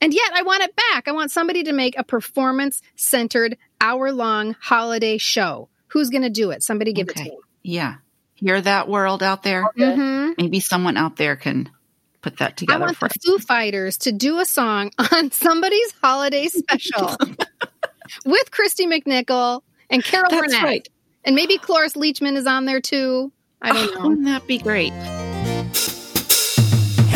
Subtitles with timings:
[0.00, 1.08] And yet I want it back.
[1.08, 5.68] I want somebody to make a performance centered hour long holiday show.
[5.88, 6.62] Who's going to do it?
[6.62, 7.22] Somebody give Okay.
[7.22, 7.38] it to me.
[7.62, 7.96] Yeah.
[8.34, 9.64] Hear that world out there?
[9.76, 10.34] Mhm.
[10.38, 11.68] Maybe someone out there can
[12.22, 12.84] put that together.
[12.84, 17.16] I want for the Foo Fighters to do a song on somebody's holiday special
[18.24, 19.60] with Kristy McNichol
[19.90, 20.62] and Carol That's Burnett.
[20.62, 20.88] right.
[21.24, 23.30] And maybe Cloris Leachman is on there too.
[23.60, 24.08] I don't Oh, know.
[24.08, 24.92] Wouldn't that be great?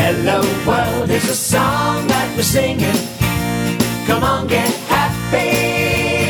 [0.06, 2.92] Hello world is a song that we're singing.
[4.06, 6.28] Come on, get happy.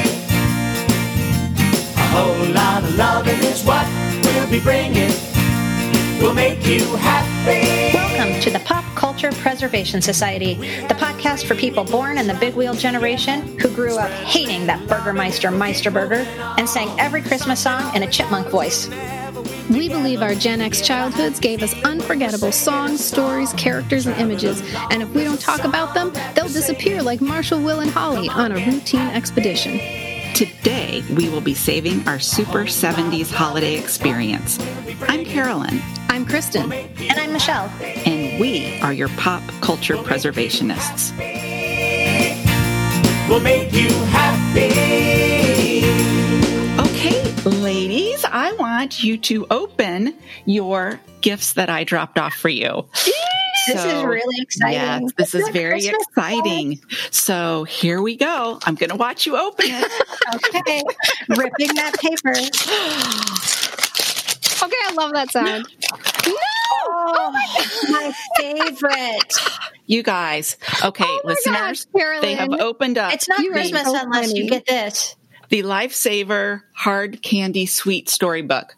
[1.96, 3.84] A whole lot of loving is what
[4.22, 5.10] we'll be bringing.
[6.22, 7.98] We'll make you happy.
[7.98, 10.54] Welcome to the Pop Culture Preservation Society,
[10.86, 14.86] the podcast for people born in the big wheel generation who grew up hating that
[14.86, 16.24] Burgermeister Meisterburger
[16.58, 18.88] and sang every Christmas song in a chipmunk voice.
[19.70, 24.62] We believe our Gen X childhoods gave us unforgettable songs, stories, characters, and images.
[24.90, 28.52] And if we don't talk about them, they'll disappear like Marshall, Will, and Holly on
[28.52, 29.78] a routine expedition.
[30.34, 34.58] Today, we will be saving our Super 70s holiday experience.
[35.02, 36.72] I'm Carolyn, I'm Kristen.
[36.72, 37.68] And I'm Michelle.
[38.04, 41.12] and we are your pop culture preservationists.
[43.28, 44.73] We'll make you happy.
[49.02, 50.14] I you to open
[50.46, 52.86] your gifts that I dropped off for you.
[53.66, 54.72] This is really exciting.
[54.72, 56.80] Yes, this is Isn't very Christmas exciting.
[57.10, 58.58] So here we go.
[58.64, 59.92] I'm going to watch you open it.
[60.34, 60.82] Okay.
[61.30, 62.32] Ripping that paper.
[64.64, 65.66] Okay, I love that sound.
[66.86, 67.32] Oh, oh
[67.90, 69.32] my favorite.
[69.86, 74.28] you guys, okay, Oh listeners, gosh, they have opened up It's not You Christmas unless
[74.28, 74.38] funny.
[74.38, 75.16] you get this.
[75.48, 78.76] the Lifesaver Hard Candy Sweet Storybook.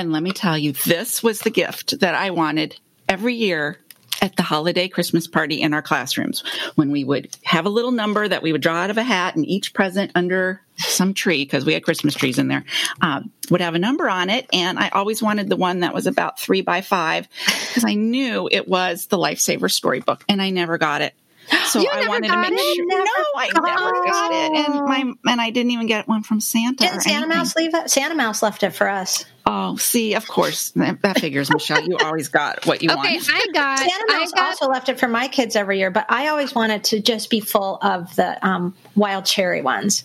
[0.00, 2.74] And let me tell you, this was the gift that I wanted
[3.06, 3.78] every year
[4.22, 6.42] at the holiday Christmas party in our classrooms
[6.74, 9.36] when we would have a little number that we would draw out of a hat
[9.36, 12.64] and each present under some tree because we had Christmas trees in there
[13.02, 14.46] um, would have a number on it.
[14.54, 17.28] And I always wanted the one that was about three by five
[17.68, 21.12] because I knew it was the Lifesaver Storybook and I never got it.
[21.70, 22.74] So You I never wanted to got make it?
[22.76, 22.86] sure.
[22.86, 26.40] Never no, I never got it, and my and I didn't even get one from
[26.40, 26.76] Santa.
[26.84, 27.28] Didn't Santa anything.
[27.38, 27.90] Mouse leave it?
[27.90, 29.24] Santa Mouse left it for us.
[29.46, 31.80] Oh, see, of course that, that figures, Michelle.
[31.82, 33.28] You always got what you Okay, want.
[33.32, 33.78] I got.
[33.78, 36.54] Santa I Mouse got also left it for my kids every year, but I always
[36.56, 40.02] wanted to just be full of the um, wild cherry ones.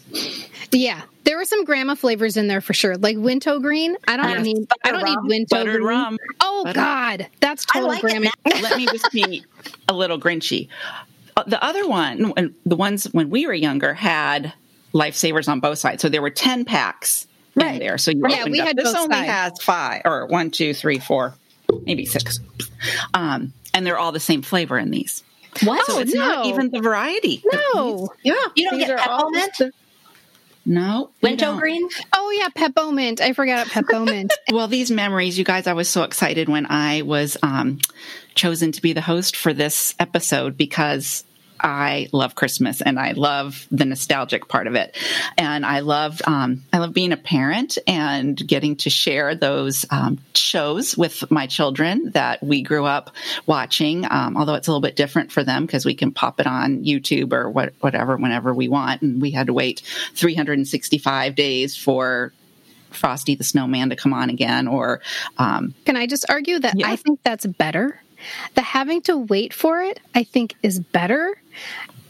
[0.72, 1.02] yeah.
[1.24, 3.98] There were some grandma flavors in there for sure, like Winto Green.
[4.08, 4.68] I don't Yes, need.
[4.84, 5.24] I don't rum.
[5.26, 5.88] need Winto Buttered Green.
[5.88, 6.18] rum.
[6.40, 8.30] Oh Butter- God, that's total like grandma.
[8.46, 9.44] Let me just be
[9.90, 10.68] a little grinchy.
[11.38, 14.54] Uh, The other one, when- the ones when we were younger, had
[14.94, 17.80] lifesavers on both sides, so there were ten packs in Right.
[17.80, 17.98] there.
[17.98, 18.68] So you Yeah, opened we up.
[18.68, 19.30] had this both only sides.
[19.30, 21.34] has five or one, two, three, four,
[21.86, 22.40] maybe six,
[23.14, 25.24] um, and they're all the same flavor in these.
[25.64, 25.86] What?
[25.86, 26.50] So it's not no.
[26.50, 27.42] even the variety.
[27.52, 28.10] No.
[28.24, 29.52] Yeah, You don't these get peppermint?
[29.60, 29.72] the-
[30.66, 31.88] No, you Winto green?
[32.14, 33.22] Oh yeah, peppermint.
[33.22, 34.34] I forgot peppermint.
[34.52, 37.80] Well, these memories, you guys, I was so excited when I was um,
[38.36, 41.24] chosen to be the host for this episode because
[41.60, 44.96] I love Christmas and I love the nostalgic part of it,
[45.38, 50.20] and I love um, I love being a parent and getting to share those um,
[50.36, 53.16] shows with my children that we grew up
[53.46, 54.06] watching.
[54.10, 56.84] Um, although it's a little bit different for them because we can pop it on
[56.84, 59.82] YouTube or what, whatever whenever we want, and we had to wait
[60.14, 62.34] 365 days for
[62.92, 65.02] Frosty the Snowman to come on again, or
[65.38, 66.90] um, Can I just argue that Yeah.
[66.90, 68.02] I think that's better?
[68.56, 71.36] The having to wait for it, I think, is better.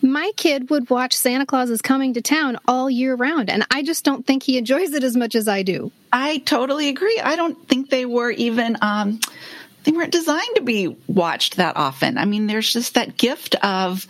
[0.02, 3.82] My kid would watch Santa Claus is coming to town all year round, and I
[3.82, 5.92] just don't think he enjoys it as much as I do.
[6.14, 7.20] I totally agree.
[7.20, 9.20] I don't think they were even um,
[9.84, 12.18] they weren't designed to be watched that often.
[12.18, 14.06] I mean, there's just that gift of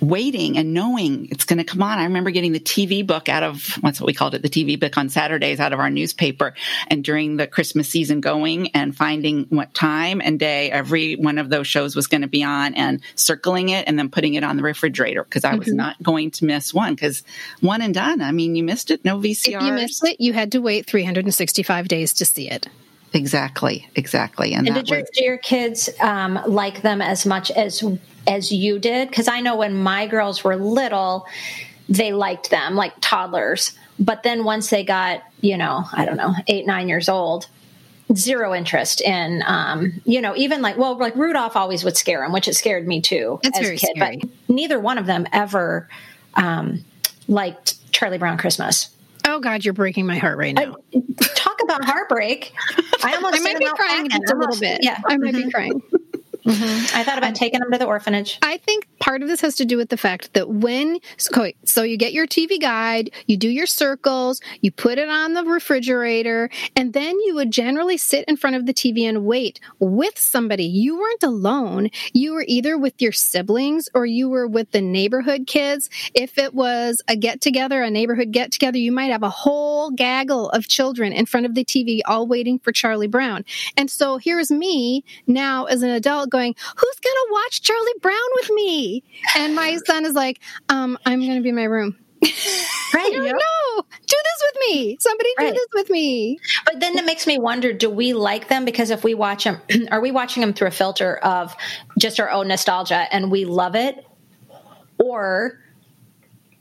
[0.00, 1.98] waiting and knowing it's going to come on.
[1.98, 4.78] I remember getting the TV book out of what's what we called it, the TV
[4.78, 6.54] book on Saturdays out of our newspaper,
[6.88, 11.48] and during the Christmas season going and finding what time and day every one of
[11.48, 14.56] those shows was going to be on, and circling it and then putting it on
[14.56, 17.22] the refrigerator because I was not going to miss one because
[17.60, 18.20] one and done.
[18.20, 19.56] I mean, you missed it, no VCR.
[19.56, 22.68] If you missed it, you had to wait 365 days to see it.
[23.12, 24.52] Exactly, exactly.
[24.52, 27.82] And, And that did your, was, do your kids um, like them as much as
[28.26, 29.08] as you did?
[29.08, 31.26] Because I know when my girls were little,
[31.88, 33.72] they liked them like toddlers.
[33.98, 37.46] But then once they got, you know, I don't know, eight nine years old,
[38.14, 42.32] zero interest in, um, you know, even like well, like Rudolph always would scare them,
[42.32, 43.90] which it scared me too It's as a kid.
[43.96, 44.18] scary.
[44.18, 45.88] But neither one of them ever
[46.34, 46.84] um,
[47.28, 48.90] liked Charlie Brown Christmas.
[49.26, 50.76] Oh God, you're breaking my heart right now.
[51.34, 52.52] Talk about heartbreak!
[53.02, 54.84] I almost I might be crying a little bit.
[54.84, 55.46] Yeah, I might Mhm.
[55.46, 55.82] be crying.
[56.46, 56.96] Mm-hmm.
[56.96, 58.38] I thought about taking them to the orphanage.
[58.42, 61.82] I think part of this has to do with the fact that when so, so
[61.82, 66.48] you get your TV guide, you do your circles, you put it on the refrigerator,
[66.76, 70.64] and then you would generally sit in front of the TV and wait with somebody.
[70.64, 71.90] You weren't alone.
[72.12, 75.90] You were either with your siblings or you were with the neighborhood kids.
[76.14, 79.90] If it was a get together, a neighborhood get together, you might have a whole
[79.90, 83.44] gaggle of children in front of the TV all waiting for Charlie Brown.
[83.76, 88.50] And so here's me now as an adult going, who's to watch Charlie Brown with
[88.50, 89.02] me?
[89.36, 91.96] And my son is like, um, I'm to be in my room.
[92.94, 93.12] Right.
[93.12, 94.96] No, no, do this with me.
[95.00, 95.52] Somebody do Right.
[95.54, 96.38] this with me.
[96.64, 99.60] But then it makes me wonder: Do we like them because if we watch them,
[99.90, 101.54] are we watching them through a filter of
[101.98, 104.02] just our own nostalgia and we love it,
[104.98, 105.58] or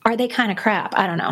[0.06, 0.98] are they kind of crap?
[0.98, 1.32] I don't know.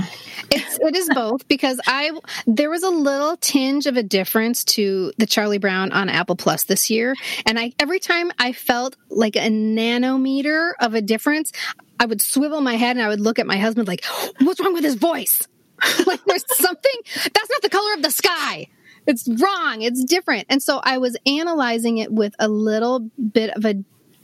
[0.50, 2.12] It's it is both because I
[2.48, 6.64] there was a little tinge of a difference to the Charlie Brown on Apple Plus
[6.64, 7.16] this year,
[7.46, 11.52] and I every time I felt like a nanometer of a difference,
[12.00, 14.04] I would swivel my head and I would look at my husband like,
[14.42, 15.48] "What's wrong with his voice?
[16.08, 18.68] like there's something that's not the color of the sky."
[19.06, 19.82] It's wrong.
[19.82, 20.46] It's different.
[20.50, 23.84] And so I was analyzing it with a little bit of a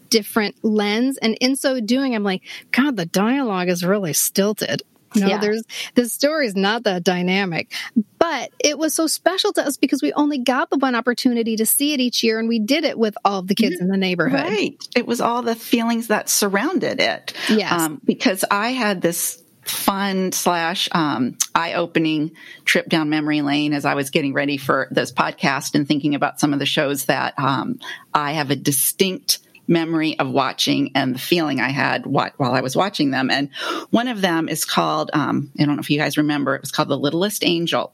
[0.10, 1.18] different lens.
[1.18, 4.84] And in so doing, I'm like, God, the dialogue is really stilted.
[5.16, 5.38] No, Yeah.
[5.40, 5.64] there's
[5.96, 7.72] the story is not that dynamic,
[8.20, 11.66] but it was so special to us because we only got the one opportunity to
[11.66, 13.98] see it each year, and we did it with all of the kids in the
[13.98, 14.42] neighborhood.
[14.42, 14.76] Right.
[14.96, 17.34] It was all the feelings that surrounded it.
[17.50, 17.90] Yes.
[18.06, 22.32] because I had this fun slash um, eye opening
[22.66, 26.40] trip down memory lane as I was getting ready for this podcast and thinking about
[26.40, 27.80] some of the shows that um,
[28.14, 32.76] I have a distinct memory of watching and the feeling I had while I was
[32.76, 33.30] watching them.
[33.30, 33.50] And
[33.92, 36.72] one of them is called, um, I don't know if you guys remember, it was
[36.72, 37.94] called The Littlest Angel.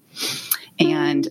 [0.79, 1.27] And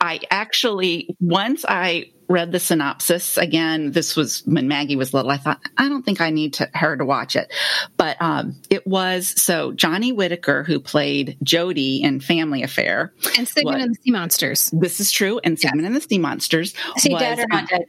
[0.00, 5.30] I actually, once I read the synopsis again, this was when Maggie was little.
[5.30, 7.52] I thought, I don't think I need to, her to watch it.
[7.96, 13.12] But um, it was so Johnny Whitaker, who played Jody in Family Affair.
[13.36, 13.80] And Sigmund What?
[13.82, 14.70] and the Sea Monsters.
[14.72, 15.40] This is true.
[15.44, 16.74] And Sigmund and the Sea Monsters.
[16.96, 17.84] Is he was, dead or not um, dead?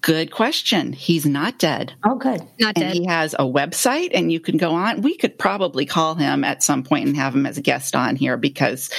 [0.00, 0.92] Good question.
[0.92, 1.92] He's not dead.
[2.04, 2.40] Oh, good.
[2.60, 2.92] Not And dead.
[2.94, 5.02] he has a website, and you can go on.
[5.02, 8.14] We could probably call him at some point and have him as a guest on
[8.14, 8.90] here because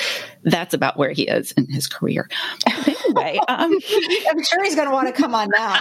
[0.44, 2.30] that's about where he is in his career.
[2.68, 3.72] Anyway, um,
[4.30, 5.80] I'm sure he's going to want to come on now.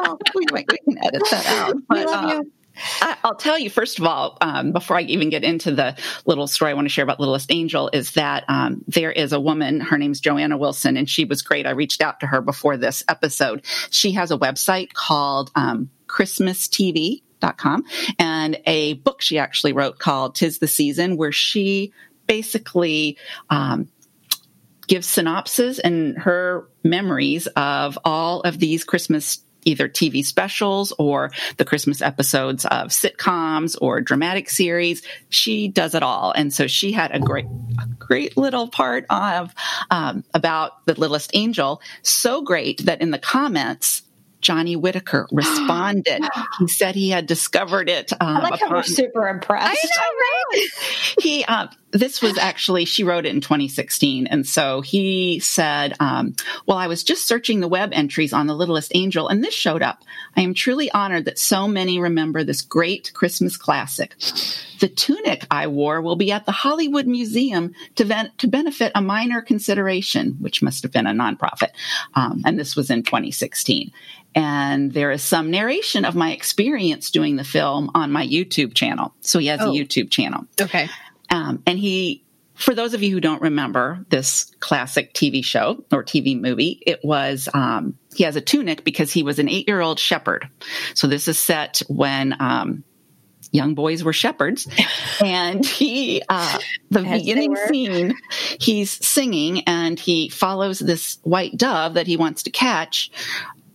[0.00, 1.76] well, we, we can edit that out.
[1.86, 2.36] But, love you.
[2.38, 2.63] um, I,
[3.00, 6.70] I'll tell you first of all, um, before I even get into the little story
[6.70, 9.80] I want to share about Littlest Angel, is that um, there is a woman.
[9.80, 11.66] Her name's Joanna Wilson, and she was great.
[11.66, 13.64] I reached out to her before this episode.
[13.90, 17.22] She has a website called um, Christmas TV.
[18.18, 21.92] And a book she actually wrote called Tis the Season, where she
[22.26, 23.18] basically
[23.50, 23.90] um,
[24.86, 31.64] gives synopses and her memories of all of these Christmas either TV specials or the
[31.64, 35.02] Christmas episodes of sitcoms or dramatic series.
[35.28, 36.32] She does it all.
[36.32, 37.46] And so she had a great,
[37.80, 39.54] a great little part of,
[39.90, 41.80] um, about the littlest angel.
[42.02, 44.02] So great that in the comments,
[44.44, 46.22] Johnny Whitaker responded.
[46.60, 48.12] he said he had discovered it.
[48.12, 49.78] Um, I like how we're super impressed.
[49.82, 50.68] I know, right?
[51.20, 56.34] he uh, this was actually she wrote it in 2016 and so he said um,
[56.66, 59.80] well i was just searching the web entries on the littlest angel and this showed
[59.82, 60.02] up.
[60.36, 64.16] I am truly honored that so many remember this great christmas classic.
[64.80, 69.00] The tunic i wore will be at the hollywood museum to, ven- to benefit a
[69.00, 71.70] minor consideration which must have been a nonprofit.
[72.14, 73.92] Um, and this was in 2016
[74.34, 79.14] and there is some narration of my experience doing the film on my youtube channel.
[79.20, 79.70] So he has Oh.
[79.70, 80.44] a youtube channel.
[80.60, 80.88] Okay.
[81.34, 82.24] Um, and he,
[82.54, 87.00] for those of you who don't remember this classic TV show or TV movie, it
[87.04, 90.48] was, um, he has a tunic because he was an eight year old shepherd.
[90.94, 92.84] So this is set when, um,
[93.50, 94.66] young boys were shepherds
[95.24, 96.58] and he uh
[96.90, 98.12] the beginning scene
[98.58, 103.12] he's singing and he follows this white dove that he wants to catch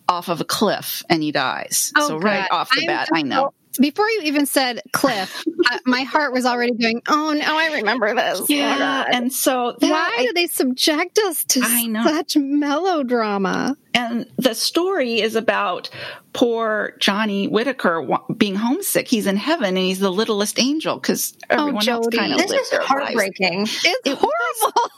[0.10, 2.58] off of a cliff and he dies Oh, so right God.
[2.58, 6.74] off the bat i know Before you even said Cliff, I, my heart was already
[6.74, 8.42] going, oh, no, I remember this.
[8.42, 9.08] Oh, yeah God.
[9.12, 12.04] and so that, Why I do they subject us to I know.
[12.04, 13.78] such melodrama?
[13.94, 15.90] And the story is about
[16.34, 18.06] poor Johnny Whitaker
[18.38, 19.08] being homesick.
[19.08, 22.18] He's in heaven and he's the littlest angel because oh, everyone else Jody.
[22.18, 23.62] kind of This is heartbreaking.
[23.64, 24.92] It's horrible.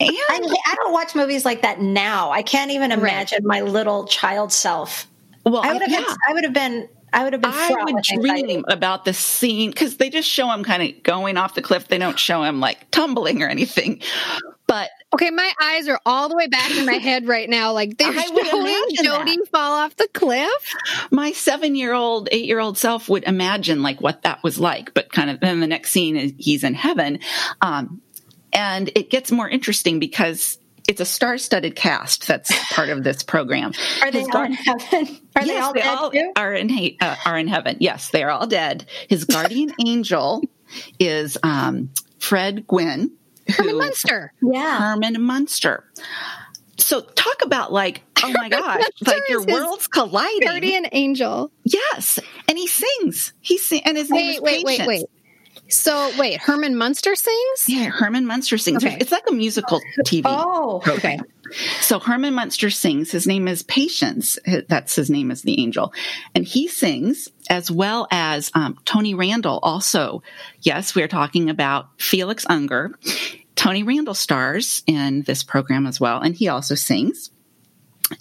[0.00, 2.30] And I, I don't watch movies like that now.
[2.30, 5.06] I can't even imagine my little child self.
[5.44, 6.16] well, I would have yeah, been.
[6.28, 6.88] I would have been.
[7.16, 7.50] I would have been.
[7.52, 8.42] I would with anxiety.
[8.42, 11.88] dream about the scene because they just show him kind of going off the cliff.
[11.88, 14.02] They don't show him like tumbling or anything.
[14.66, 17.72] But Okay, my eyes are all the way back in my head right now.
[17.72, 19.48] Like they're I would showing imagine Jody that.
[19.50, 20.74] fall off the cliff.
[21.10, 24.92] my seven year old, eight year old self would imagine like what that was like,
[24.92, 27.20] but kind of then the next scene is he's in heaven.
[27.62, 28.02] Um,
[28.52, 33.22] and it gets more interesting because it's a star studded cast that's part of this
[33.22, 33.72] program.
[34.02, 35.20] Are they His all in heaven?
[35.34, 37.76] Are they all they dead all are in uh, are in heaven.
[37.80, 38.86] Yes, they are all dead.
[39.08, 40.42] His guardian angel
[40.98, 43.12] is um, Fred Gwynne,
[43.48, 44.32] Herman Munster.
[44.42, 44.78] Yeah.
[44.78, 45.84] Herman Munster.
[46.78, 50.46] So talk about like, oh my gosh, like your worlds colliding.
[50.46, 51.50] Guardian angel.
[51.64, 53.32] Yes, and he sings.
[53.40, 55.04] He sing, and his name Wait, is wait, wait, wait.
[55.68, 57.64] So wait, Herman Munster sings?
[57.68, 58.84] Yeah, Herman Munster sings.
[58.84, 58.96] Okay.
[59.00, 60.22] It's like a musical TV.
[60.24, 61.18] Oh, Okay.
[61.80, 63.12] So Herman Munster sings.
[63.12, 64.36] His name is Patience.
[64.68, 65.92] That's his name as the angel,
[66.34, 69.60] and he sings as well as um, Tony Randall.
[69.62, 70.22] Also,
[70.60, 72.98] yes, we are talking about Felix Unger.
[73.54, 77.30] Tony Randall stars in this program as well, and he also sings.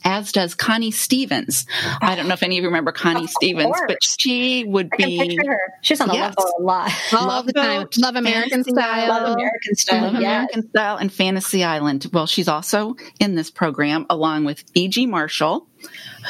[0.03, 1.65] As does Connie Stevens.
[2.01, 4.97] I don't know if any of you remember Connie Of Stevens, but she would I
[4.97, 5.59] can be picture her.
[5.81, 6.33] She's on the Yes.
[6.35, 6.91] Love Boat a lot.
[7.13, 7.87] All Love the time.
[7.99, 9.07] Love American Fantasy style.
[9.09, 10.01] Love American style.
[10.03, 10.21] Love yes.
[10.23, 12.07] American Style and Fantasy Island.
[12.11, 15.05] Well, she's also in this program along with E.G.
[15.05, 15.67] Marshall,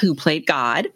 [0.01, 0.87] who played God.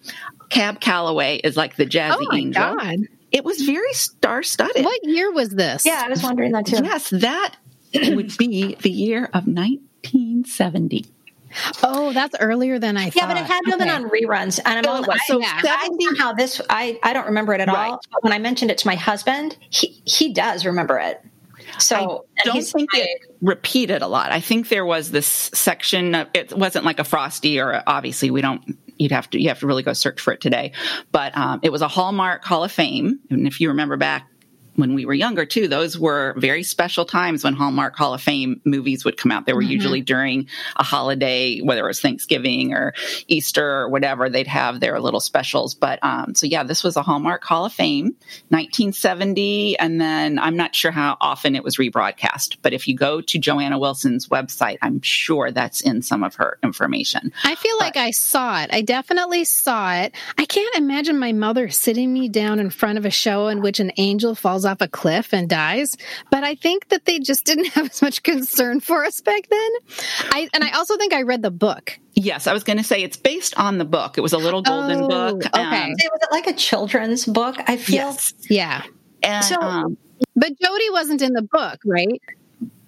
[0.49, 2.75] Cab Calloway is like the jazzy Oh my angel.
[2.75, 2.97] god.
[3.31, 4.83] It was very star studded.
[4.83, 5.85] What year was this?
[5.85, 6.83] Yeah, I was wondering that too.
[6.83, 7.55] Yes, that
[7.93, 11.05] would be the year of 1970.
[11.83, 13.15] Oh, that's earlier than I thought.
[13.15, 13.89] Yeah, but it had to been Okay.
[13.89, 15.75] on reruns, and I'm Oh, so I, yeah.
[15.77, 17.89] I somehow this I I don't remember it at Right.
[17.91, 18.01] all.
[18.11, 21.21] But when I mentioned it to my husband, he he does remember it.
[21.77, 24.31] So I don't think my- it repeated a lot.
[24.31, 26.15] I think there was this section.
[26.15, 28.77] Of, it wasn't like a Frosty or a, obviously we don't.
[28.97, 30.71] You'd have to you have to really go search for it today.
[31.11, 34.27] But um, it was a Hallmark Hall of Fame, and if you remember back
[34.79, 38.61] when we were younger too, those were very special times when Hallmark Hall of Fame
[38.65, 39.45] movies would come out.
[39.45, 42.93] They were usually during a holiday, whether it was Thanksgiving or
[43.27, 44.29] Easter or whatever.
[44.29, 45.75] They'd have their little specials.
[45.75, 48.15] But um, so yeah, this was a Hallmark Hall of Fame,
[48.49, 52.57] 1970, and then I'm not sure how often it was rebroadcast.
[52.61, 56.57] But if you go to Joanna Wilson's website, I'm sure that's in some of her
[56.63, 57.33] information.
[57.43, 58.69] I feel like I saw it.
[58.71, 60.15] I definitely saw it.
[60.37, 63.79] I can't imagine my mother sitting me down in front of a show in which
[63.79, 65.97] an angel falls off a cliff and dies.
[66.31, 69.69] But I think that they just didn't have as much concern for us back then.
[70.31, 71.99] I and I also think I read the book.
[72.13, 74.17] Yes, I was going to say it's based on the book.
[74.17, 75.45] It was a little golden Oh, book.
[75.45, 75.59] okay.
[75.61, 77.55] um, Say, was it like a children's book?
[77.67, 78.83] I feel yes, Yeah.
[79.23, 79.97] and So- um,
[80.35, 82.21] But Jody wasn't in the book, right?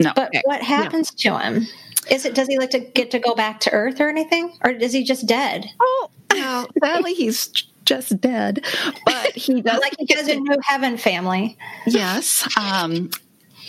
[0.01, 0.41] no, But Okay.
[0.43, 1.65] what happens to him?
[2.09, 4.71] Is it does he like to get to go back to Earth or anything, or
[4.71, 5.65] is he just dead?
[5.79, 8.65] Oh, well, sadly, he's j- just dead.
[9.05, 11.57] But he does Like he does in New Heaven Family.
[11.85, 12.47] Yes.
[12.57, 13.09] Um,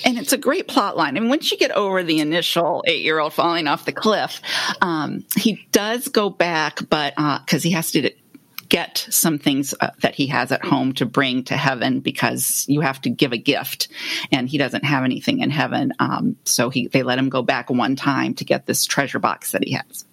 [0.05, 1.17] and it's a great plot line.
[1.17, 4.41] And once you get over the initial eight year old falling off the cliff,
[4.81, 8.11] um, he does go back, but because he has to
[8.69, 12.81] get some things uh, that he has at home to bring to heaven because you
[12.81, 13.89] have to give a gift
[14.33, 17.69] and he doesn't have anything in heaven um, so he they let him go back
[17.69, 20.07] one time to get this treasure box that he has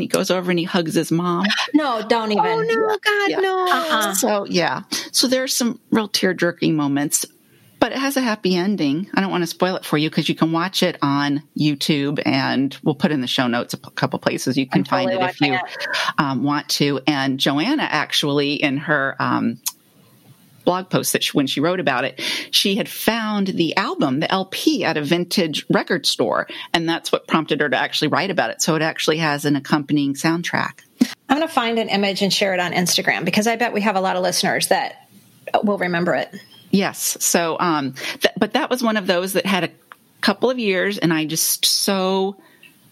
[0.00, 2.44] and he goes over and he hugs his mom No, don't even.
[2.44, 3.40] Oh no, God, Yeah.
[3.40, 3.66] no.
[3.70, 4.14] Uh-uh.
[4.14, 7.26] so yeah, so there's some real tear jerking moments,
[7.78, 9.08] but it has a happy ending.
[9.14, 12.20] I don't want to spoil it for you because you can watch it on YouTube,
[12.26, 15.10] and we'll put in the show notes a p- couple places you can I'm find
[15.10, 15.58] totally it if you
[16.18, 17.00] um, want to.
[17.06, 19.16] And Joanna actually in her.
[19.20, 19.60] Um,
[20.70, 22.20] blog post that she, when she wrote about it
[22.52, 27.26] she had found the album the lp at a vintage record store and that's what
[27.26, 30.82] prompted her to actually write about it so it actually has an accompanying soundtrack
[31.28, 33.80] I'm going to find an image and share it on Instagram because I bet we
[33.82, 35.08] have a lot of listeners that
[35.62, 36.34] will remember it.
[36.70, 37.16] Yes.
[37.20, 39.70] So, um, th- but that was one of those that had a
[40.20, 42.36] couple of years, and I just so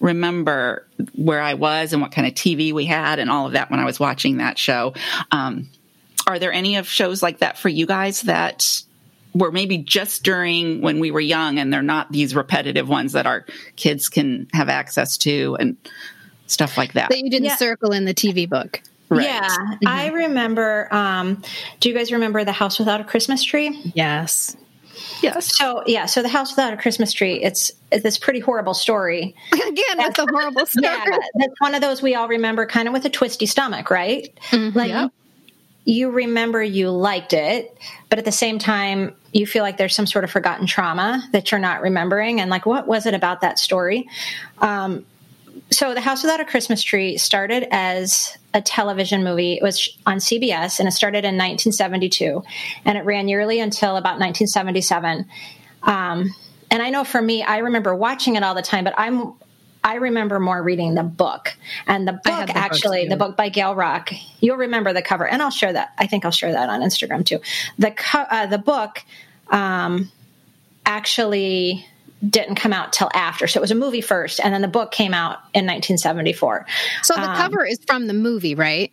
[0.00, 3.70] remember where I was and what kind of TV we had and all of that
[3.70, 4.94] when I was watching that show.
[5.32, 5.68] Um,
[6.28, 8.82] are there any of shows like that for you guys that
[9.34, 13.26] were maybe just during when we were young and they're not these repetitive ones that
[13.26, 13.44] our
[13.76, 15.76] kids can have access to and
[16.46, 17.08] stuff like that?
[17.10, 17.56] that you didn't Yeah.
[17.56, 18.80] circle in the TV book.
[19.10, 19.24] Right.
[19.24, 19.48] Yeah,
[19.86, 20.86] I remember.
[20.94, 21.42] Um,
[21.80, 23.80] do you guys remember the House Without a Christmas Tree?
[23.94, 24.54] Yes.
[25.22, 25.56] Yes.
[25.56, 27.42] So yeah, so the House Without a Christmas Tree.
[27.42, 29.34] It's, it's this pretty horrible story.
[29.52, 30.84] Again, with a horrible story.
[30.84, 31.04] Yeah,
[31.36, 34.28] that's one of those we all remember, kind of with a twisty stomach, right?
[34.52, 35.12] Like Yep.
[35.88, 37.74] You remember you liked it,
[38.10, 41.50] but at the same time, you feel like there's some sort of forgotten trauma that
[41.50, 44.06] you're not remembering, and like, what was it about that story?
[44.58, 45.06] Um,
[45.70, 49.54] so, The House Without a Christmas Tree started as a television movie.
[49.54, 52.42] It was on CBS, and it started in 1972,
[52.84, 55.24] and it ran yearly until about 1977.
[55.84, 56.34] Um,
[56.70, 59.32] and I know for me, I remember watching it all the time, but I'm
[59.88, 61.56] I remember more reading the book.
[61.86, 65.26] And the book, the actually the book by Gail Rock, you'll remember the cover.
[65.26, 65.94] And I'll share that.
[65.96, 67.40] I think I'll share that on Instagram too.
[67.78, 69.02] The, co- uh, the book
[69.50, 70.12] um,
[70.84, 71.86] actually
[72.28, 73.46] didn't come out till after.
[73.46, 76.66] So it was a movie first, and then the book came out in 1974.
[77.02, 78.92] So the Um, cover is from the movie, right?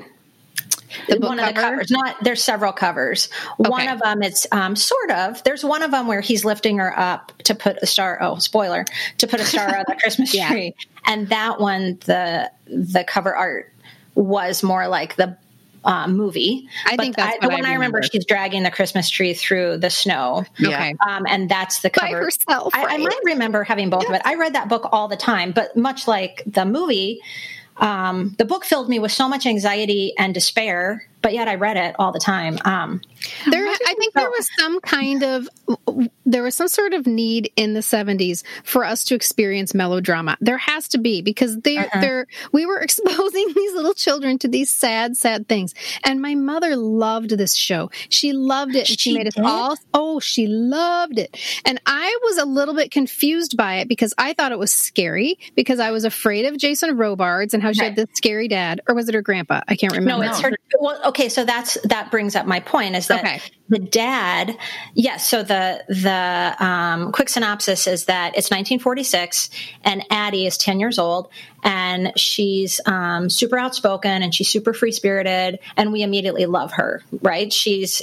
[1.10, 1.92] The book one of the covers.
[1.92, 3.30] Not there's several covers.
[3.58, 5.44] One of them it's um, sort of.
[5.44, 8.18] There's one of them where he's lifting her up to put a star.
[8.22, 8.86] Oh, spoiler!
[9.20, 10.50] To put a star on the Christmas Yeah.
[10.50, 10.76] tree.
[11.06, 13.72] And that one, the the cover art
[14.16, 15.38] was more like the
[15.84, 16.68] uh, movie.
[16.88, 17.98] I But think that's the what I one I remember.
[17.98, 18.04] remember.
[18.12, 20.44] She's dragging the Christmas tree through the snow.
[20.60, 20.96] Okay.
[21.08, 22.08] Um, and that's the cover.
[22.08, 22.24] By cover.
[22.26, 24.22] herself, I, I might remember having both of it.
[24.26, 27.22] I read that book all the time, but much like the movie,
[27.78, 31.08] um, the book filled me with so much anxiety and despair.
[31.26, 32.60] But yet I read it all the time.
[32.66, 33.02] Um,
[33.50, 35.50] There, I think there was some kind of
[36.24, 40.38] there was some sort of need in the 70s for us to experience melodrama.
[40.40, 42.00] There has to be because they Uh-uh.
[42.00, 45.74] they're we were exposing these little children to these sad sad things.
[46.04, 47.90] And my mother loved this show.
[48.10, 51.36] She loved it and she, She made us all oh, she loved it.
[51.66, 55.40] And I was a little bit confused by it because I thought it was scary
[55.56, 58.94] because I was afraid of Jason Robards and how she had this scary dad or
[58.94, 59.62] was it her grandpa?
[59.68, 60.24] I can't remember.
[60.24, 60.52] no, it's her.
[60.80, 63.42] Well, okay, so that's that brings up my point is that Okay.
[63.70, 64.58] the dad.
[64.94, 69.50] Yes, so the the um, quick synopsis is that it's 1946
[69.84, 71.30] and Addie is 10 years old
[71.64, 77.02] and she's um, super outspoken and she's super free spirited and we immediately love her.
[77.22, 77.52] Right?
[77.52, 78.02] She's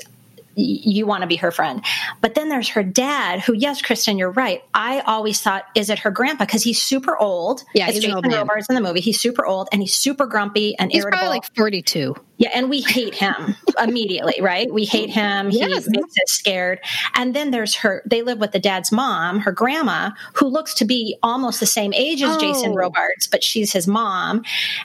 [0.55, 1.83] you want to be her friend.
[2.21, 4.63] But then there's her dad, who, yes, Kristen, you're right.
[4.75, 6.45] I always thought, is it her grandpa?
[6.45, 7.63] Because he's super old.
[7.75, 8.31] Yeah, It's he's Jason.
[8.31, 9.01] Robards in the movie.
[9.01, 11.19] He's super old and he's super grumpy and He's irritable.
[11.21, 12.15] probably like 42.
[12.39, 14.73] Yeah, and we hate him immediately, right?
[14.73, 15.51] We hate him.
[15.51, 15.85] Yes.
[15.87, 16.81] He makes us scared.
[17.15, 20.85] And then there's her, they live with the dad's mom, her grandma, who looks to
[20.85, 22.75] be almost the same age as Jason Oh.
[22.75, 24.43] Robards, but she's his mom.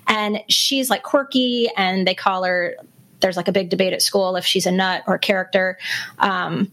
[0.07, 2.75] And she's like quirky, and they call her,
[3.19, 5.77] there's like a big debate at school if she's a nut or a character.
[6.19, 6.71] Um,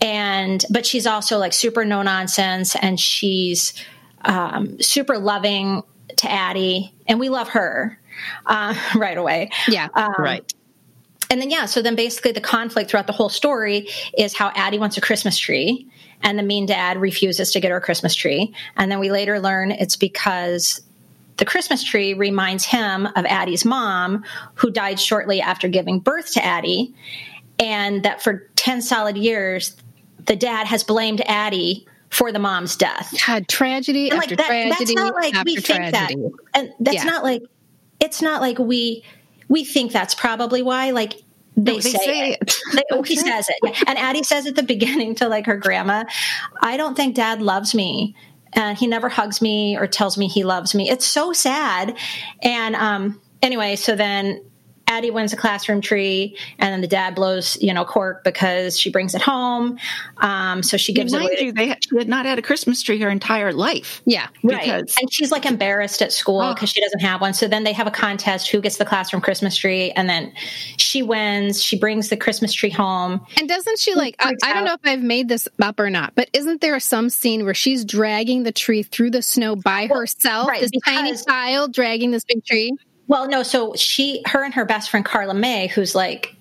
[0.00, 3.72] and, but she's also like super no nonsense, and she's
[4.24, 5.82] um, super loving
[6.16, 7.98] to Addie, and we love her
[8.44, 9.50] uh, right away.
[9.68, 9.88] Yeah.
[9.94, 10.54] Um, Right.
[11.30, 14.78] and then yeah, so then basically the conflict throughout the whole story is how Addie
[14.78, 15.88] wants a Christmas tree
[16.22, 18.54] and the mean dad refuses to get her a Christmas tree.
[18.76, 20.80] And then we later learn it's because
[21.38, 26.44] the Christmas tree reminds him of Addie's mom, who died shortly after giving birth to
[26.44, 26.94] Addie,
[27.58, 29.76] and that for 10 solid years,
[30.26, 33.14] the dad has blamed Addie for the mom's death.
[33.26, 36.14] God, tragedy And after like that, tragedy that's not like after we think tragedy.
[36.22, 37.04] that, and that's Yeah.
[37.04, 37.42] not like
[38.00, 39.02] it's not like we
[39.48, 40.90] we think that's probably why.
[40.90, 41.14] Like
[41.56, 42.38] they, No, they say, say it.
[42.42, 42.56] it.
[42.74, 46.04] They, oh, he says it, and Addie says at the beginning to like her grandma,
[46.60, 48.14] "I don't think Dad loves me."
[48.56, 50.90] And he never hugs me or tells me he loves me.
[50.90, 51.96] It's so sad.
[52.42, 54.42] And um, anyway, so then
[54.88, 58.90] Addie wins a classroom tree, and then the dad blows, you know, cork because she
[58.90, 59.78] brings it home.
[60.18, 61.36] Um, so she gives it Mind away.
[61.36, 64.00] to- you, they had, she had not had a Christmas tree her entire life.
[64.06, 64.28] Yeah.
[64.44, 64.60] Right.
[64.64, 66.54] because- And she's like embarrassed at school Oh.
[66.54, 67.34] because she doesn't have one.
[67.34, 69.90] So then they have a contest who gets the classroom Christmas tree.
[69.90, 70.32] And then
[70.76, 71.62] she wins.
[71.62, 73.20] She brings the Christmas tree home.
[73.36, 74.14] And doesn't she like?
[74.20, 77.10] I, I don't know if I've made this up or not, but isn't there some
[77.10, 80.48] scene where she's dragging the tree through the snow by herself?
[80.48, 82.72] right, this tiny child dragging this big tree.
[83.08, 83.42] Well, no.
[83.42, 86.32] So she, her and her best friend Carla May, who's like,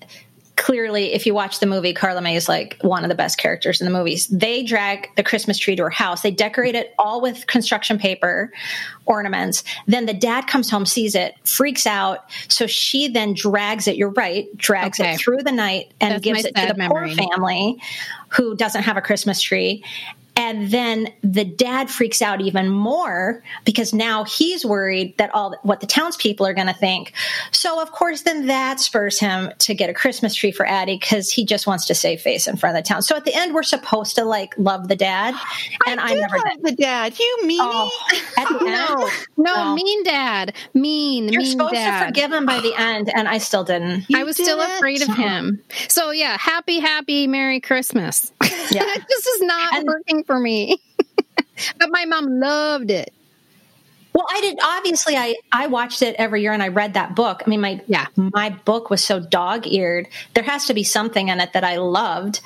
[0.56, 3.82] clearly, if you watch the movie, Carla May is like one of the best characters
[3.82, 4.28] in the movies.
[4.28, 6.22] They drag the Christmas tree to her house.
[6.22, 8.52] They decorate it all with construction paper
[9.06, 9.64] ornaments.
[9.86, 12.30] Then the dad comes home, sees it, freaks out.
[12.48, 13.98] So she then drags it.
[13.98, 15.14] You're right, drags Okay.
[15.14, 17.80] it through the night and That's gives it to the sad poor family
[18.30, 19.84] who doesn't have a Christmas tree.
[20.38, 25.80] And then the dad freaks out even more because now he's worried that all what
[25.80, 27.14] the townspeople are going to think.
[27.52, 31.32] So of course, then that spurs him to get a Christmas tree for Addie because
[31.32, 33.02] he just wants to save face in front of the town.
[33.02, 35.34] So at the end, we're supposed to like love the dad,
[35.88, 36.78] and I, did never love did.
[36.78, 37.18] the dad.
[37.20, 37.90] You mean Oh,
[38.62, 39.76] No, no, No.
[39.76, 42.00] mean dad, mean, you're mean supposed dad.
[42.02, 44.06] to forgive him by the end, and I still didn't.
[44.10, 44.76] You I was still didn't.
[44.76, 45.62] afraid of him.
[45.88, 48.32] So yeah, happy, happy, Merry Christmas.
[48.72, 48.86] Yeah.
[49.08, 50.78] this is not And- working for me.
[51.80, 53.14] but my mom loved it.
[54.16, 54.58] Well, I did.
[54.64, 57.44] Obviously, I I watched it every year, and I read that book.
[57.46, 58.06] I mean, my Yeah.
[58.16, 60.08] my book was so dog eared.
[60.34, 62.40] There has to be something in it that I loved,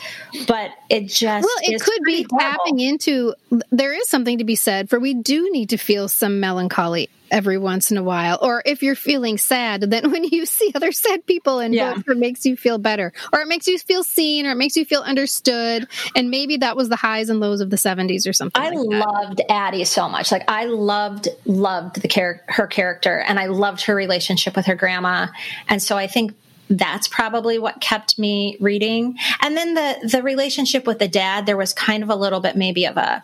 [0.47, 2.57] but it just Well, it could be horrible.
[2.57, 3.35] tapping into.
[3.69, 7.59] There is something to be said for we do need to feel some melancholy every
[7.59, 8.39] once in a while.
[8.41, 11.93] Or if you're feeling sad, then when you see other sad people and Yeah.
[11.93, 13.13] vote for makes you feel better.
[13.31, 15.87] Or it makes you feel seen or it makes you feel understood.
[16.15, 18.59] And maybe that was the highs and lows of the 70s or something.
[18.59, 19.07] I like that.
[19.07, 20.31] loved Addie so much.
[20.31, 21.27] Like I loved
[21.59, 25.27] loved the char- her character, and I loved her relationship with her grandma.
[25.67, 26.33] And so I think
[26.69, 29.17] that's probably what kept me reading.
[29.41, 32.55] And then the the relationship with the dad, there was kind of a little bit
[32.55, 33.23] maybe of a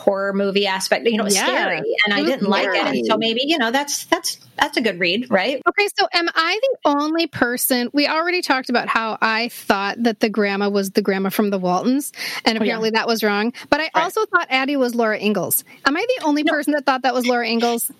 [0.00, 1.06] horror movie aspect.
[1.06, 1.46] You know, it was Yeah.
[1.46, 2.86] scary, and It I didn't like it.
[2.86, 5.60] And so maybe you know that's that's that's a good read, right?
[5.68, 7.90] Okay, so am I the only person?
[7.92, 11.58] We already talked about how I thought that the grandma was the grandma from the
[11.58, 12.12] Waltons,
[12.44, 13.52] and oh, apparently that was wrong.
[13.68, 15.64] But I also thought Addie was Laura Ingalls.
[15.86, 17.90] Am I the only person that thought that was Laura Ingalls?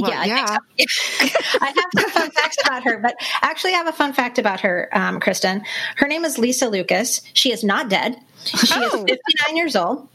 [0.00, 0.58] Well, yeah, I yeah.
[0.76, 1.58] think so.
[1.60, 4.60] I have some fun facts about her, but actually, I have a fun fact about
[4.60, 5.62] her, um, Kristen.
[5.96, 7.20] Her name is Lisa Lucas.
[7.34, 8.16] She is not dead.
[8.44, 8.86] She Oh.
[8.86, 10.08] is 59 years old.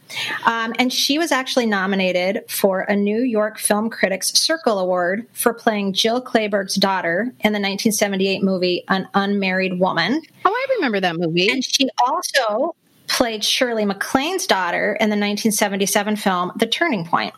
[0.45, 5.53] Um, and she was actually nominated for a New York Film Critics Circle Award for
[5.53, 10.21] playing Jill Clayburgh's daughter in the 1978 movie An Unmarried Woman.
[10.45, 11.49] Oh, I remember that movie.
[11.49, 12.75] And she also
[13.07, 17.33] played Shirley MacLaine's daughter in the 1977 film The Turning Point.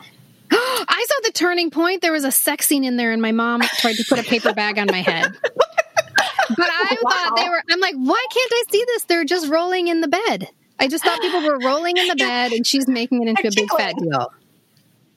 [0.52, 2.02] I saw the turning point.
[2.02, 4.54] There was a sex scene in there, and my mom tried to put a paper
[4.54, 5.32] bag on my head.
[6.58, 7.62] But I thought they were.
[7.70, 9.04] I'm like, why can't I see this?
[9.04, 10.50] They're just rolling in the bed.
[10.80, 13.52] I just thought people were rolling in the bed, and she's making it into a
[13.56, 14.34] big fat deal.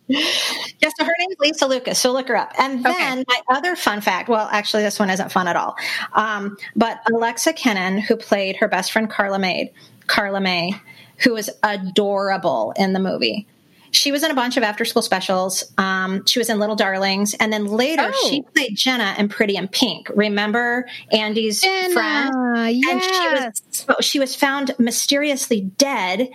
[0.09, 1.99] Yeah, so her name is Lisa Lucas.
[1.99, 2.53] So look her up.
[2.59, 5.77] And then my other fun fact well, actually, this one isn't fun at all.
[6.13, 9.73] Um, but Alexa Kenin, who played her best friend Carla May,
[10.09, 10.75] Carla May,
[11.19, 13.47] who was adorable in the movie.
[13.93, 15.63] She was in a bunch of after school specials.
[15.79, 17.35] Um, she was in Little Darlings.
[17.35, 18.29] And then later, Oh.
[18.29, 20.11] she played Jenna in Pretty in Pink.
[20.15, 22.33] Remember Andy's friend?
[22.33, 22.59] Jenna,
[22.91, 26.29] and she was she was found mysteriously dead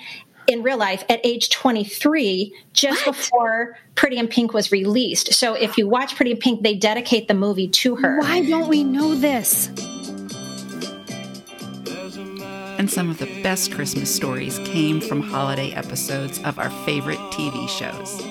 [0.48, 5.78] in real life at age 23 just before pretty in pink was released so if
[5.78, 9.14] you watch pretty in pink they dedicate the movie to her Why don't we know
[9.14, 9.70] this?
[12.78, 17.68] And some of the best Christmas stories came from holiday episodes of our favorite TV
[17.68, 18.22] shows.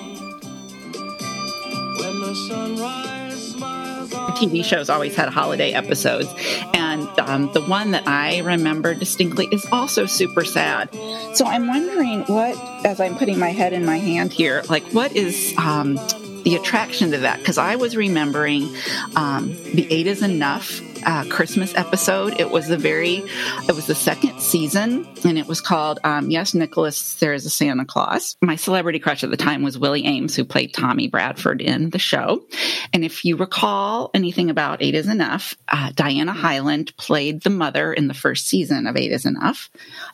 [4.37, 6.27] TV shows always had holiday episodes,
[6.73, 10.93] and um, the one that I remember distinctly is also super sad.
[11.33, 12.55] So I'm wondering what,
[12.85, 15.95] as I'm putting my head in my hand here, like what is um,
[16.43, 17.39] the attraction to that?
[17.39, 18.73] Because I was remembering
[19.15, 22.39] um, the Eight is Enough uh, Christmas episode.
[22.39, 23.23] It was the very,
[23.67, 27.49] it was the second season, and it was called um, Yes, Nicholas, There is a
[27.49, 28.35] Santa Claus.
[28.41, 31.99] My celebrity crush at the time was Willie Aames, who played Tommy Bradford in the
[31.99, 32.45] show.
[32.93, 37.93] And if you recall anything about Eight is Enough, uh, Diana Hyland played the mother
[37.93, 39.69] in the first season of Eight is Enough.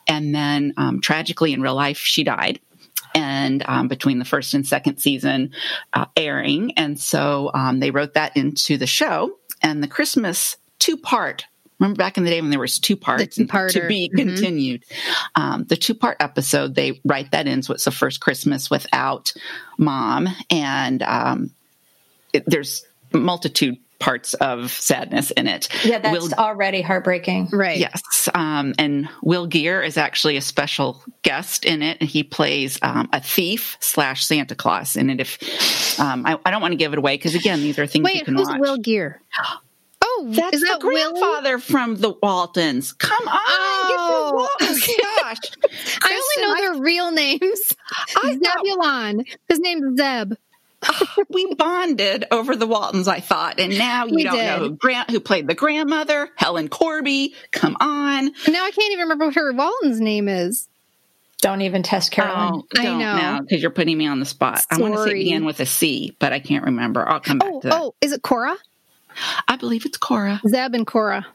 [0.06, 2.60] And then um, tragically in real life, she died.
[3.16, 5.52] And um, between the first and second season
[5.92, 6.72] uh, airing.
[6.76, 9.38] And so um, they wrote that into the show.
[9.62, 11.44] And the Christmas two part,
[11.78, 13.72] remember back in the day when there was two parts and two-parter.
[13.72, 14.16] to be Mhm.
[14.16, 14.84] continued.
[15.34, 17.62] Um, the two part episode, they write that in.
[17.62, 19.32] So it's the first Christmas without
[19.78, 20.28] mom.
[20.50, 21.50] And um,
[22.32, 25.68] it, there's multitude parts of sadness in it.
[25.84, 27.78] yeah that's Will- already heartbreaking Right.
[27.78, 28.02] Yes.
[28.34, 31.98] Um, and Will Geer is actually a special guest in it.
[32.00, 35.20] And he plays um, a thief slash Santa Claus in it.
[35.20, 38.02] If um, I, I don't want to give it away because, again, these are things
[38.08, 38.60] you Wait, can who's watch.
[38.60, 39.20] Will Geer?
[40.16, 41.12] Oh, That's is that the Will?
[41.12, 42.92] grandfather from the Waltons.
[42.92, 43.86] Come on, Oh.
[43.88, 44.48] get the oh.
[44.70, 44.86] Waltons.
[45.22, 45.98] Gosh.
[46.02, 47.40] I only know their real names.
[48.16, 49.24] I thought- Zebulon.
[49.48, 50.34] His name's Zeb.
[50.86, 54.44] Oh, we bonded over the Waltons, I thought, and now you We don't did.
[54.46, 57.34] know who Grant who played the grandmother, Ellen Corby.
[57.52, 60.68] Come on, Now I can't even remember what her Walton's name is.
[61.40, 63.40] don't even test caroline oh, I don't know.
[63.40, 64.60] because you're putting me on the spot.
[64.70, 65.24] I want to say Sorry.
[65.24, 67.08] begin with a C, but I can't remember.
[67.08, 67.80] I'll come back Oh, to that.
[67.80, 68.54] oh, is it Cora?
[69.48, 70.40] I believe it's Cora.
[70.46, 71.26] Zeb and Cora.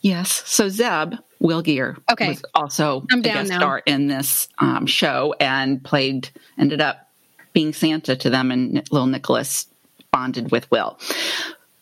[0.00, 0.42] Yes.
[0.46, 2.28] So Zeb Will Geer Okay.
[2.28, 3.58] was also I'm a guest now.
[3.58, 6.28] star in this um, show and played
[6.58, 7.08] ended up
[7.52, 9.66] being Santa to them, and little Nicholas
[10.10, 10.98] bonded with Will.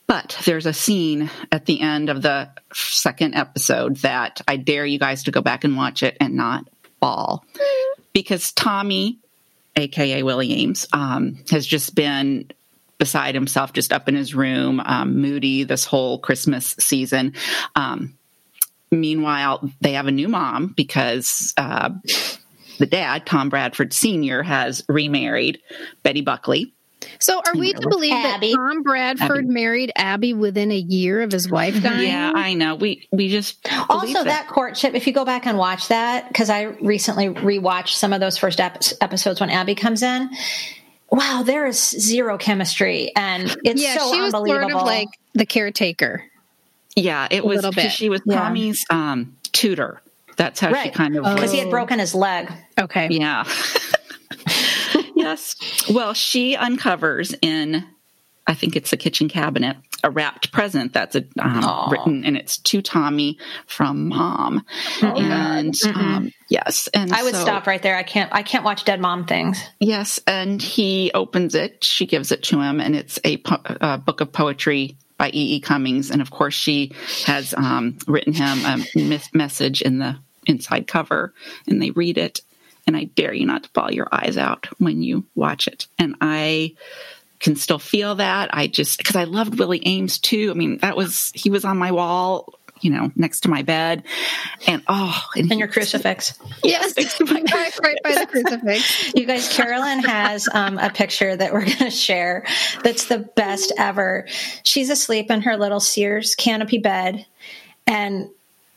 [0.06, 4.98] But there's a scene at the end of the second episode that I dare you
[4.98, 6.68] guys to go back and watch it and not
[7.00, 7.44] bawl.
[8.12, 9.18] Because Tommy,
[9.76, 12.50] aka Willie Aames, um, has just been
[12.98, 17.34] beside himself, just up in his room, um, moody this whole Christmas season.
[17.74, 18.16] Um,
[18.90, 21.90] meanwhile, they have a new mom because uh,
[22.78, 25.60] the dad, Tom Bradford Sr., has remarried
[26.02, 26.72] Betty Buckley.
[27.18, 28.50] So are we to believe Abby.
[28.50, 29.48] that Tom Bradford Abby.
[29.48, 32.08] married Abby within a year of his wife dying?
[32.08, 32.76] Yeah, I know.
[32.76, 34.24] We we just also it.
[34.24, 38.20] that courtship if you go back and watch that because i recently rewatched some of
[38.20, 40.30] those first ep- episodes when abby comes in
[41.12, 44.70] wow, there is zero chemistry, and it's yeah, so she was unbelievable.
[44.70, 46.24] sort of like the caretaker.
[46.96, 47.74] Yeah, it was bit.
[47.74, 48.40] because she was Yeah.
[48.40, 50.02] Tommy's um, tutor.
[50.36, 51.52] That's how she kind of because was.
[51.52, 52.50] he had broken his leg.
[52.78, 53.08] Okay.
[53.10, 53.44] Yeah.
[55.14, 55.54] yes.
[55.90, 57.84] Well, she uncovers in,
[58.46, 62.58] I think it's the kitchen cabinet, a wrapped present that's a, um, written, and it's
[62.58, 64.64] to Tommy from mom.
[65.00, 67.96] and um, yes, and I would so- stop right there.
[67.96, 68.32] I can't.
[68.32, 69.62] I can't watch dead mom things.
[69.80, 71.84] Yes, and he opens it.
[71.84, 75.56] She gives it to him, and it's a, po- a book of poetry by E.
[75.56, 75.60] E.
[75.60, 76.10] Cummings.
[76.10, 76.92] And of course, she
[77.26, 81.32] has um, written him a mis- message in the inside cover,
[81.66, 82.40] and they read it.
[82.84, 85.86] And I dare you not to bawl your eyes out when you watch it.
[86.00, 86.74] And I
[87.42, 88.54] can still feel that.
[88.54, 90.50] I just because I loved Willie Aames too.
[90.50, 94.04] I mean, that was he was on my wall, you know, next to my bed,
[94.66, 96.38] and oh, and And your crucifix.
[96.62, 96.96] Yes.
[97.20, 99.12] right, right by the crucifix.
[99.14, 102.46] You guys, Carolyn has um, a picture that we're going to share
[102.82, 104.26] that's the best ever.
[104.62, 107.26] She's asleep in her little Sears canopy bed.
[107.86, 108.30] And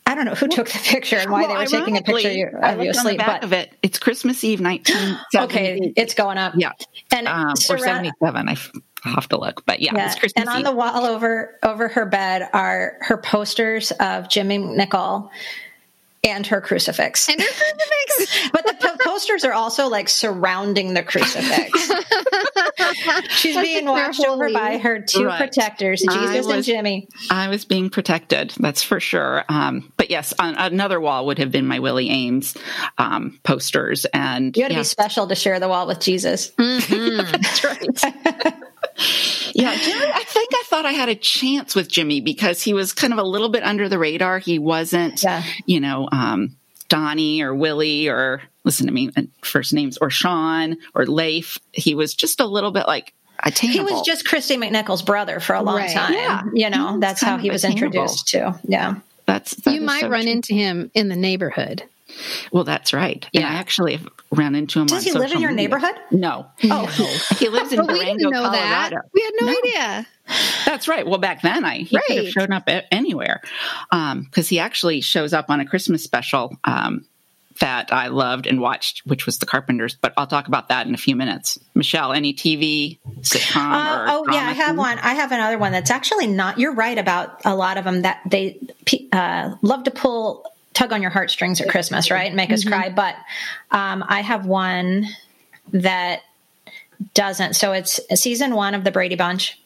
[0.08, 2.28] I don't know who took the picture and why Well, they were taking a picture
[2.28, 3.18] of you, ironically, I of you looked on the asleep.
[3.18, 3.72] back But of it.
[3.82, 6.54] It's Christmas Eve, nineteen okay, it's going up.
[6.56, 6.70] Yeah.
[7.12, 8.70] And um, or surround- 77 I f-
[9.04, 10.06] I'll have to look but yeah, Yeah.
[10.06, 10.64] it's christmas And on Eve.
[10.64, 15.28] the wall over over her bed are her posters of Jimmy McNichol
[16.24, 17.28] and her crucifix.
[17.28, 18.48] And her crucifix.
[18.52, 21.92] But the po- posters are also like surrounding the crucifix.
[23.30, 25.38] She's being watched over by her two Right.
[25.38, 27.08] protectors, Jesus and was- Jimmy.
[27.30, 31.50] i was being protected that's for sure um, but yes on another wall would have
[31.50, 32.56] been my willie aames
[32.98, 36.50] um, posters and You had to yeah, be special to share the wall with Jesus.
[36.58, 38.54] that's right
[39.54, 42.92] yeah Jimmy, i think i thought i had a chance with jimmy because he was
[42.92, 45.42] kind of a little bit under the radar he wasn't Yeah.
[45.66, 46.56] you know um,
[46.88, 51.94] donnie or willie or listen to me uh, first names or sean or leif he
[51.94, 55.62] was just a little bit like attainable He was just Kristy McNichol's brother for a
[55.62, 55.90] long Right.
[55.94, 56.14] time.
[56.14, 56.42] Yeah.
[56.54, 57.86] You know, that's how he of was attainable.
[57.88, 58.58] introduced to.
[58.66, 58.94] Yeah.
[59.26, 60.30] that's that You might so run true.
[60.32, 61.82] into him in the neighborhood.
[62.52, 63.26] Well, that's right.
[63.34, 63.50] And Yeah.
[63.50, 64.86] I actually have ran into him.
[64.86, 65.68] Does he live in your media.
[65.68, 65.94] neighborhood?
[66.10, 66.46] No.
[66.64, 66.86] Oh,
[67.38, 68.90] He lives in But we Durango, didn't know that.
[68.90, 69.08] Colorado.
[69.12, 69.58] We had no, No.
[69.58, 70.06] idea.
[70.64, 71.06] That's right.
[71.06, 73.40] Well, back then, I he could have shown up anywhere
[73.90, 77.04] because he actually shows up on a Christmas special um,
[77.60, 79.96] that I loved and watched, which was The Carpenters.
[80.00, 81.58] But I'll talk about that in a few minutes.
[81.74, 83.56] Michelle, any TV sitcom?
[83.56, 84.76] Uh, oh yeah, I have thing?
[84.76, 84.98] one.
[84.98, 86.58] I have another one that's actually not.
[86.58, 88.58] You're right about a lot of them that they
[89.12, 90.44] uh, love to pull
[90.76, 92.90] tug on your heartstrings at Christmas, right, and make us cry.
[92.90, 93.16] But
[93.70, 95.06] um, I have one
[95.72, 96.20] that
[97.14, 97.54] doesn't.
[97.54, 99.58] So it's season one of the Brady Bunch.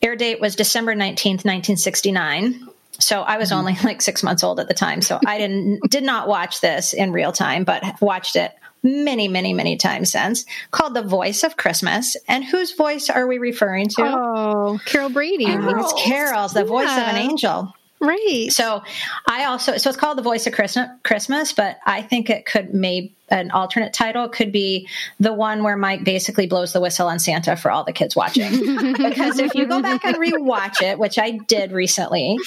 [0.00, 2.66] Air date was December nineteenth, nineteen sixty nine.
[2.98, 5.02] So I was only like six months old at the time.
[5.02, 9.52] So I didn't did not watch this in real time, but watched it many, many,
[9.52, 10.46] many times since.
[10.70, 12.16] Called The Voice of Christmas.
[12.26, 14.02] And whose voice are we referring to?
[14.02, 15.46] Oh, Carol Brady.
[15.46, 17.74] It's Carol's, the voice of an angel.
[18.00, 18.48] Right.
[18.50, 18.82] So
[19.26, 23.14] I also so it's called the voice of Christmas, but I think it could maybe
[23.30, 24.88] an alternate title could be
[25.20, 28.92] the one where Mike basically blows the whistle on Santa for all the kids watching.
[28.96, 32.38] because if you go back and rewatch it, which I did recently,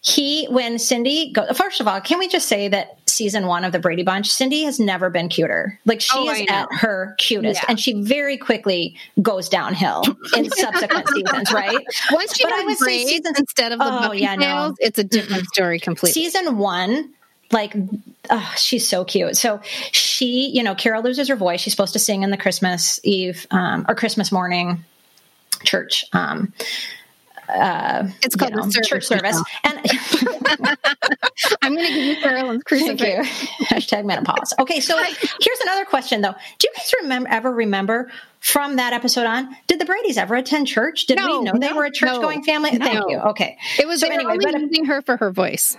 [0.00, 3.72] he when Cindy go first of all, can we just say that season one of
[3.72, 5.80] the Brady Bunch, Cindy has never been cuter.
[5.84, 6.54] Like she Oh, is know.
[6.54, 7.66] at her cutest, Yeah.
[7.70, 10.04] and she very quickly goes downhill
[10.36, 11.84] in subsequent seasons, right?
[12.12, 14.40] Once you have would say braids season- instead of the Oh, yeah, no.
[14.46, 16.12] tails, it's a different story completely.
[16.22, 17.10] season one
[17.52, 17.74] like
[18.28, 19.60] oh, she's so cute so
[19.92, 23.46] she you know carol loses her voice she's supposed to sing in the christmas eve
[23.52, 24.84] um, or christmas morning
[25.62, 26.52] church um
[27.48, 28.88] uh, it's you called know, the service.
[28.88, 29.78] church service and
[31.62, 33.42] I'm going to give you Carolyn's thank crucifix.
[33.60, 34.54] you hashtag menopause.
[34.58, 36.34] Okay so here's another question though.
[36.58, 40.66] Do you guys remember ever remember from that episode on did the brady's ever attend
[40.66, 41.06] church?
[41.06, 42.70] Did No, we know they were a church going no, family?
[42.70, 43.18] Thank you.
[43.18, 43.58] Okay.
[43.78, 45.76] It was so anyway only but using her for her voice.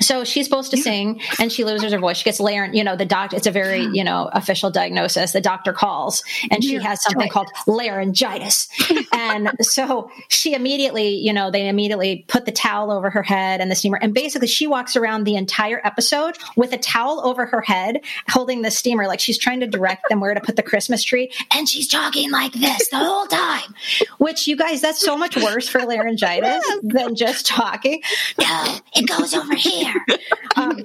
[0.00, 2.16] So she's supposed to sing and she loses her voice.
[2.16, 5.32] She gets laryn, you know, the doctor, it's a very, you know, official diagnosis.
[5.32, 8.68] The doctor calls and she has something called laryngitis.
[9.12, 13.70] and so she immediately, you know, they immediately put the towel over her head and
[13.70, 13.98] the steamer.
[14.00, 18.62] And basically she walks around the entire episode with a towel over her head, holding
[18.62, 21.32] the steamer, like she's trying to direct them where to put the Christmas tree.
[21.52, 23.74] And she's talking like this the whole time,
[24.18, 28.02] which you guys, that's so much worse for laryngitis than just talking.
[28.40, 29.83] No, it goes over here.
[30.56, 30.84] Um,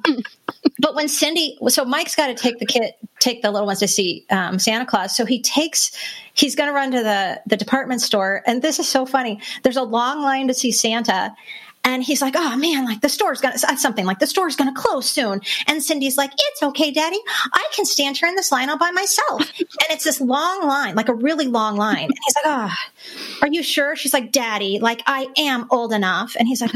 [0.80, 3.88] but when Cindy, so Mike's got to take the kid, take the little ones to
[3.88, 5.16] see um, Santa Claus.
[5.16, 5.92] So he takes,
[6.34, 9.40] he's going to run to the the department store, and this is so funny.
[9.64, 11.36] There's a long line to see Santa.
[11.86, 15.10] And he's like, oh man, like the store's gonna, something like the store's gonna close
[15.10, 15.40] soon.
[15.66, 17.20] And Cindy's like, it's okay, daddy.
[17.54, 19.42] I can stand here in this line all by myself.
[19.60, 22.04] and it's this long line, like a really long line.
[22.04, 22.74] And he's like, oh,
[23.44, 23.96] are you sure?
[23.96, 26.36] She's like, daddy, like I am old enough.
[26.38, 26.72] And he's like,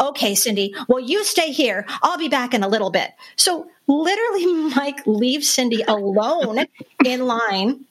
[0.00, 1.84] okay, Cindy, well, you stay here.
[2.02, 3.10] I'll be back in a little bit.
[3.36, 6.66] So literally, Mike leaves Cindy alone
[7.04, 7.84] in line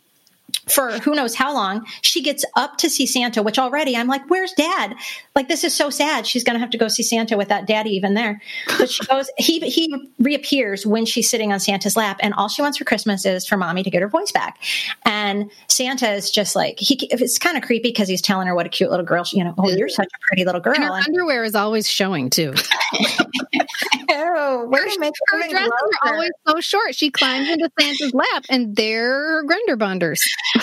[0.69, 1.85] for who knows how long.
[2.01, 4.95] She gets up to see Santa, which already I'm like, where's dad?
[5.35, 6.25] Like, this is so sad.
[6.25, 8.41] She's going to have to go see Santa without daddy even there.
[8.77, 12.19] But she goes, he, he reappears when she's sitting on Santa's lap.
[12.21, 14.57] And all she wants for Christmas is for mommy to get her voice back.
[15.03, 18.65] And Santa is just like, he, it's kind of creepy because he's telling her what
[18.65, 20.75] a cute little girl, she, you know, oh, you're such a pretty little girl.
[20.75, 22.53] And her underwear is always showing too.
[24.35, 25.71] oh, her, her dresses
[26.03, 26.95] are always so short.
[26.95, 30.23] She climbs into Santa's lap, and they're her Grindr bonders.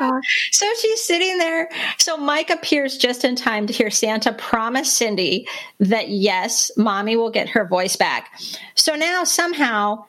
[0.00, 1.68] oh, so she's sitting there.
[1.98, 5.46] So Mike appears just in time to hear Santa promise Cindy
[5.80, 8.28] that yes, mommy will get her voice back.
[8.74, 10.04] So now somehow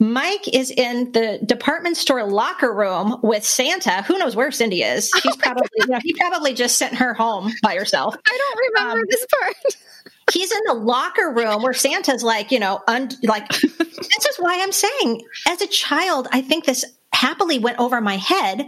[0.00, 4.02] Mike is in the department store locker room with Santa.
[4.02, 5.12] Who knows where Cindy is?
[5.22, 8.14] He's probably you know, he probably just sent her home by herself.
[8.26, 9.56] I don't remember um, this part.
[10.32, 14.60] he's in the locker room where Santa's like, you know, un- like this is why
[14.60, 18.66] I'm saying as a child, I think this happily went over my head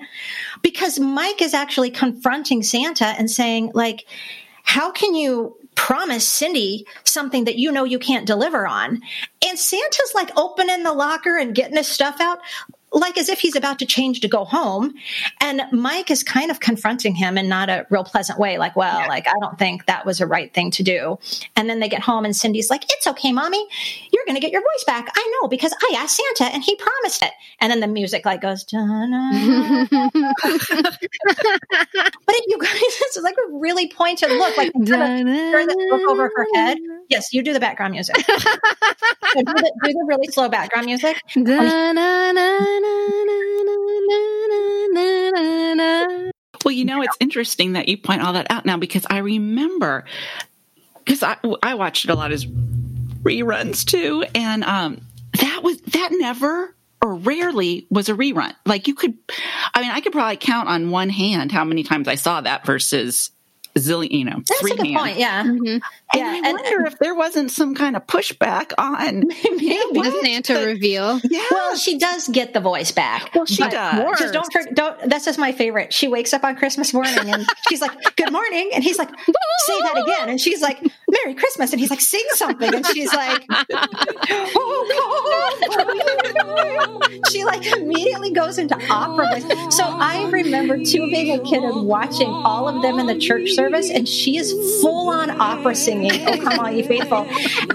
[0.62, 4.06] because Mike is actually confronting Santa and saying like
[4.62, 9.00] how can you promise Cindy something that you know you can't deliver on?
[9.46, 12.40] And Santa's like opening the locker and getting his stuff out
[12.96, 14.94] like as if he's about to change to go home.
[15.40, 19.00] And Mike is kind of confronting him in not a real pleasant way, like, well,
[19.00, 19.06] yeah.
[19.06, 21.18] like, I don't think that was a right thing to do.
[21.54, 23.64] And then they get home and Cindy's like, it's okay, mommy.
[24.12, 25.10] You're going to get your voice back.
[25.14, 27.32] I know because I asked Santa and he promised it.
[27.60, 28.78] And then the music like goes, but
[32.28, 36.46] if you guys, this is like a really pointed look, like that look over her
[36.54, 36.78] head.
[37.08, 38.16] Yes, you do the background music.
[38.16, 41.20] so do, the, do, the, really slow background music.
[46.64, 50.04] Well, you know, it's interesting that you point all that out now because I remember
[51.04, 55.00] because I I watched it a lot as reruns too, and um,
[55.38, 58.54] that was that never or rarely was a rerun.
[58.64, 59.14] Like you could,
[59.74, 62.66] I mean, I could probably count on one hand how many times I saw that
[62.66, 63.30] versus
[63.78, 64.98] zillion, you know, That's three a good hand.
[64.98, 65.18] point.
[65.18, 65.44] Yeah.
[65.44, 65.64] Mm-hmm.
[66.14, 66.34] Yeah.
[66.36, 70.54] And I and, wonder if there wasn't some kind of pushback on maybe the Santa
[70.54, 71.20] the, reveal.
[71.24, 71.44] Yeah.
[71.50, 73.34] Well, she does get the voice back.
[73.34, 74.18] Well, she does.
[74.18, 75.92] Just don't, forget, don't, that's just my favorite.
[75.92, 78.70] She wakes up on Christmas morning and she's like, good morning.
[78.74, 80.28] And he's like, say that again.
[80.28, 80.82] And she's like,
[81.24, 81.72] Merry Christmas.
[81.72, 82.74] And he's like, sing something.
[82.74, 83.44] And she's like,
[84.30, 84.80] oh,
[87.30, 89.74] she like immediately goes into opera voice.
[89.74, 93.50] So I remember too being a kid and watching all of them in the church
[93.50, 93.90] service.
[93.90, 97.26] And she is full on opera singing singing, Oh Come All Ye Faithful.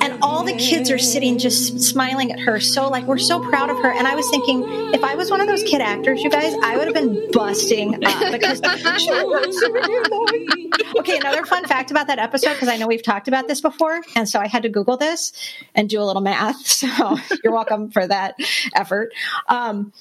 [0.02, 2.60] And all the kids are sitting just smiling at her.
[2.60, 3.92] So, like, we're so proud of her.
[3.92, 6.78] And I was thinking, if I was one of those kid actors, you guys, I
[6.78, 8.62] would have been busting up because
[10.98, 14.02] Okay, another fun fact about that episode, because I know we've talked about this before.
[14.16, 15.34] And so I had to Google this
[15.76, 16.58] and do a little math.
[16.82, 18.36] So you're welcome for that
[18.76, 19.14] effort.
[19.48, 19.94] Um,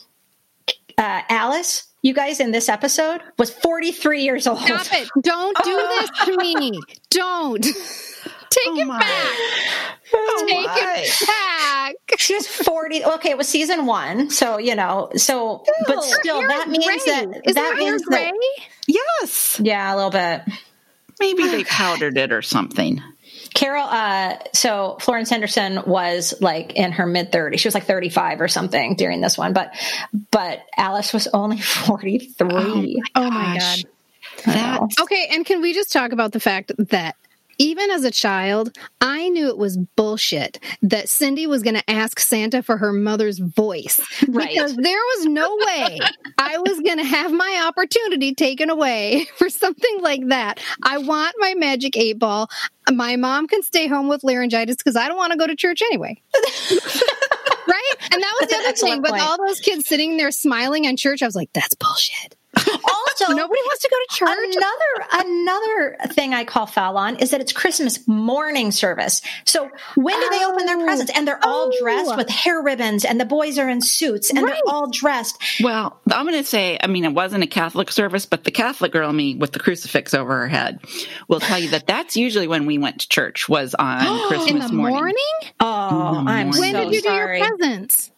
[0.96, 4.60] uh, Alice you guys in this episode was 43 years old.
[4.60, 5.08] Stop it.
[5.20, 6.80] Don't do this to me.
[7.10, 7.62] Don't.
[7.62, 8.98] Take oh it my.
[8.98, 9.36] back.
[10.12, 10.94] Oh Take my.
[10.96, 12.18] it back.
[12.18, 13.04] She was 40.
[13.04, 14.30] Okay, it was season one.
[14.30, 16.96] So, you know, so, still, but still, that means gray.
[17.06, 17.42] that.
[17.44, 18.30] Is that means gray?
[18.30, 19.60] That, yes.
[19.62, 20.42] Yeah, a little bit.
[21.20, 23.02] Maybe they powdered it or something.
[23.54, 27.58] Carol, uh, so Florence Henderson was like in her mid 30s.
[27.58, 29.74] She was like 35 or something during this one, but
[30.30, 32.48] but Alice was only 43.
[32.48, 33.84] Oh, oh my god.
[34.46, 37.16] That, okay, and can we just talk about the fact that
[37.60, 42.18] even as a child, I knew it was bullshit that Cindy was going to ask
[42.18, 44.00] Santa for her mother's voice.
[44.30, 44.50] Right.
[44.50, 45.98] Because there was no way
[46.38, 50.60] I was going to have my opportunity taken away for something like that.
[50.84, 52.48] I want my magic eight ball.
[52.92, 55.82] My mom can stay home with laryngitis because I don't want to go to church
[55.82, 56.20] anyway.
[56.34, 57.94] right?
[58.12, 59.02] And that was the other thing.
[59.02, 62.36] With all those kids sitting there smiling in church, I was like, that's bullshit.
[62.72, 64.56] Also, nobody wants to go to church.
[64.56, 69.22] Another another thing I call foul on is that it's Christmas morning service.
[69.44, 70.84] So when do they open their oh.
[70.84, 71.12] presents?
[71.14, 71.78] And they're all oh.
[71.80, 74.52] dressed with hair ribbons, and the boys are in suits, and right.
[74.52, 75.40] they're all dressed.
[75.62, 78.92] Well, I'm going to say, I mean, it wasn't a Catholic service, but the Catholic
[78.92, 80.80] girl me with the crucifix over her head
[81.28, 84.58] will tell you that that's usually when we went to church was on Christmas in
[84.58, 84.98] the morning.
[84.98, 85.16] morning?
[85.58, 87.40] Oh, I'm when so did you sorry.
[87.40, 88.10] do your presents?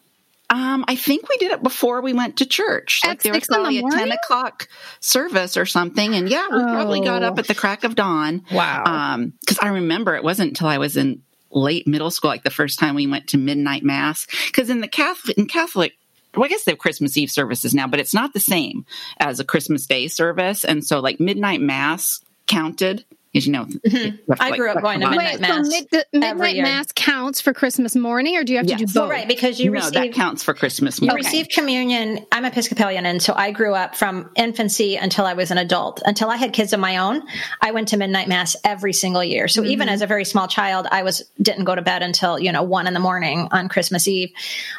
[0.52, 3.00] Um, I think we did it before we went to church.
[3.04, 4.68] At like there was in the probably a ten o'clock
[5.00, 7.28] service or something, and yeah, we probably got Oh.
[7.28, 8.44] up at the crack of dawn.
[8.52, 8.84] Wow.
[8.84, 12.50] Um, because I remember it wasn't until I was in late middle school, like the
[12.50, 14.26] first time we went to midnight mass.
[14.46, 15.94] Because in the Catholic, in Catholic,
[16.34, 18.84] well, I guess they have Christmas Eve services now, but it's not the same
[19.18, 20.64] as a Christmas Day service.
[20.64, 23.04] And so, like midnight mass counted,
[23.34, 23.66] as you know.
[23.84, 26.56] you have to, I grew up click going to midnight Wait, so mass mid- midnight
[26.62, 28.80] mass counts for Christmas morning, or do you have to Yes.
[28.80, 28.94] do both?
[28.94, 31.24] Well, right, because you no, receive that counts for Christmas You morning.
[31.24, 32.26] receive communion.
[32.30, 36.02] I'm Episcopalian, and so I grew up from infancy until I was an adult.
[36.04, 37.22] Until I had kids of my own,
[37.60, 39.48] I went to midnight mass every single year.
[39.48, 39.94] So even Mm-hmm.
[39.94, 42.86] as a very small child, I was didn't go to bed until you know one
[42.86, 44.30] in the morning on Christmas Eve,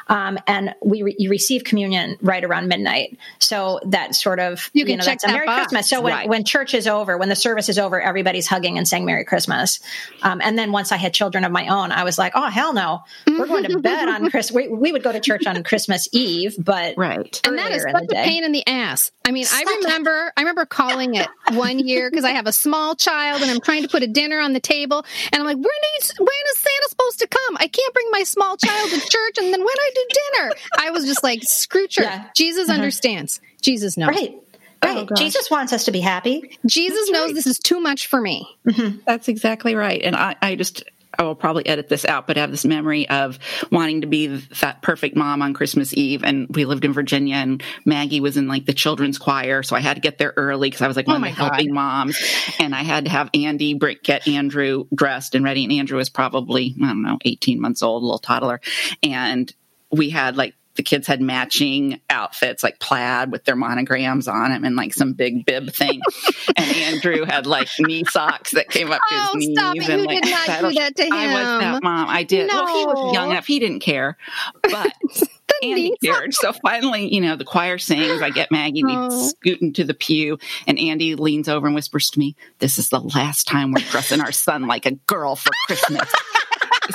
[0.08, 3.18] um, and we re- you receive communion right around midnight.
[3.40, 5.62] So that sort of You can know check that's a that Merry box.
[5.64, 5.90] Christmas.
[5.90, 6.30] So when Right.
[6.30, 9.80] when church is over, when the service is over, everybody's hugging and saying Merry Christmas.
[10.22, 12.74] Um, and then once I had children of my own, I was like, oh hell
[12.74, 14.52] no, we're going to bed on Christmas.
[14.52, 17.40] We, we would go to church on Christmas Eve, but right.
[17.46, 18.24] and that is such the a day.
[18.26, 19.12] pain in the ass.
[19.26, 22.48] I mean, I Such a- remember, I remember calling it one year because I have
[22.48, 25.46] a small child and I'm trying to put a dinner on the table, and I'm
[25.46, 25.66] like, when
[26.00, 27.58] is when is Santa supposed to come?
[27.60, 30.90] I can't bring my small child to church, and then when I do dinner, I
[30.92, 32.06] was just like, screw church.
[32.06, 32.30] Yeah.
[32.36, 33.40] Jesus understands.
[33.62, 34.10] Jesus knows.
[34.10, 34.36] Right.
[34.84, 34.98] Right.
[34.98, 35.20] Oh, gosh.
[35.20, 36.58] Jesus wants us to be happy.
[36.66, 38.48] Jesus knows this is too much for me.
[38.68, 39.00] Mm-hmm.
[39.06, 40.02] That's exactly right.
[40.02, 40.84] And I, I just,
[41.18, 43.38] I will probably edit this out, but I have this memory of
[43.72, 44.28] wanting to be
[44.62, 46.24] that perfect mom on Christmas Eve.
[46.24, 49.64] And we lived in Virginia and Maggie was in like the children's choir.
[49.64, 51.30] So I had to get there early because I was like one Oh of my
[51.30, 52.20] the helping moms.
[52.60, 55.64] And I had to have Andy bring, get Andrew dressed and ready.
[55.64, 58.60] And Andrew was probably, I don't know, 18 months old, a little toddler.
[59.04, 59.54] And
[59.92, 64.64] we had like, the kids had matching outfits like plaid with their monograms on them
[64.64, 66.02] and like some big bib thing.
[66.58, 69.58] and Andrew had like knee socks that came up to his Oh, knees.
[69.58, 69.90] stop it.
[69.90, 71.14] and You like did not do that to him?
[71.14, 72.08] I was that mom.
[72.10, 72.50] I did.
[72.52, 73.46] Well, he was young enough.
[73.46, 74.18] He didn't care.
[74.64, 74.92] But
[75.64, 76.34] Andy cared.
[76.34, 78.22] So finally, you know, the choir sings.
[78.22, 78.84] I get Maggie.
[78.84, 79.28] We Oh.
[79.28, 83.00] scoot into the pew, and Andy leans over and whispers to me, "This is the
[83.00, 86.12] last time we're dressing our son like a girl for Christmas."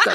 [0.04, 0.14] So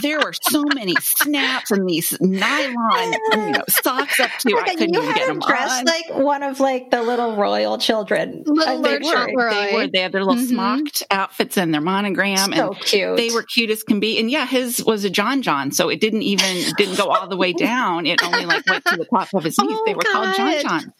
[0.00, 4.56] there were so many snaps and these nylon, you know, socks up to.
[4.58, 5.84] I couldn't you even get them him dressed on.
[5.84, 8.42] like one of like the little royal children.
[8.46, 9.86] Little they were, they were.
[9.88, 10.48] They had their little Mhm.
[10.48, 13.16] smocked outfits and their monogram, So and cute.
[13.16, 14.18] they were cute as can be.
[14.18, 17.36] And yeah, his was a John John, so it didn't even didn't go all the
[17.36, 18.06] way down.
[18.06, 19.70] It only like went to the top of his knees.
[19.78, 20.62] Oh, they were called John God.
[20.62, 20.92] John.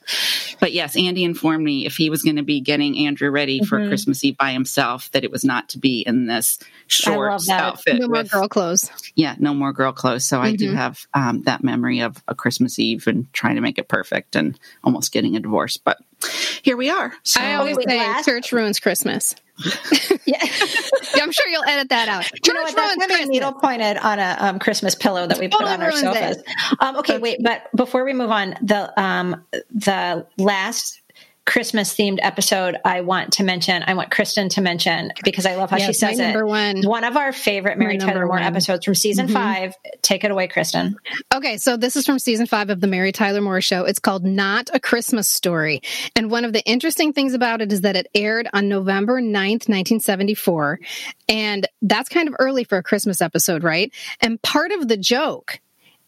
[0.61, 3.78] But yes, Andy informed me if he was going to be getting Andrew ready for
[3.78, 3.88] Mhm.
[3.88, 7.82] Christmas Eve by himself, that it was not to be in this short love that.
[7.89, 8.01] Outfit.
[8.01, 8.91] No more with- girl clothes.
[9.14, 10.24] yeah, no more girl clothes.
[10.24, 10.76] So I do Mhm.
[10.76, 14.59] have um, that memory of a Christmas Eve and trying to make it perfect and
[14.85, 15.76] almost getting a divorce.
[15.76, 15.99] But
[16.62, 17.12] here we are.
[17.24, 19.35] So I always say last- church ruins Christmas.
[20.24, 20.39] yeah.
[21.14, 22.22] Yeah, I'm sure you'll edit that out.
[22.24, 22.74] Church You know what?
[22.74, 23.28] That's ruins going to be Christmas.
[23.35, 26.43] needle pointed on a um, Christmas pillow that we put Totally on our sofas.
[26.80, 31.01] Um, okay, wait, but before we move on, the um, the last
[31.45, 35.70] Christmas themed episode I want to mention, I want Kristen to mention because I love
[35.70, 36.45] how she Yes, my says it.
[36.45, 36.82] one.
[36.82, 38.43] One of our favorite Mary number Tyler Moore one.
[38.45, 39.32] episodes from season Mhm.
[39.32, 39.74] five.
[40.03, 40.97] Take it away, Kristen.
[41.34, 43.84] Okay, so this is from season five of the Mary Tyler Moore Show.
[43.84, 45.80] It's called Not a Christmas Story.
[46.14, 49.68] And one of the interesting things about it is that it aired on November 9th,
[49.68, 50.78] 1974.
[51.28, 53.93] And that's kind of early for a Christmas episode, right?
[54.20, 55.59] And part of the joke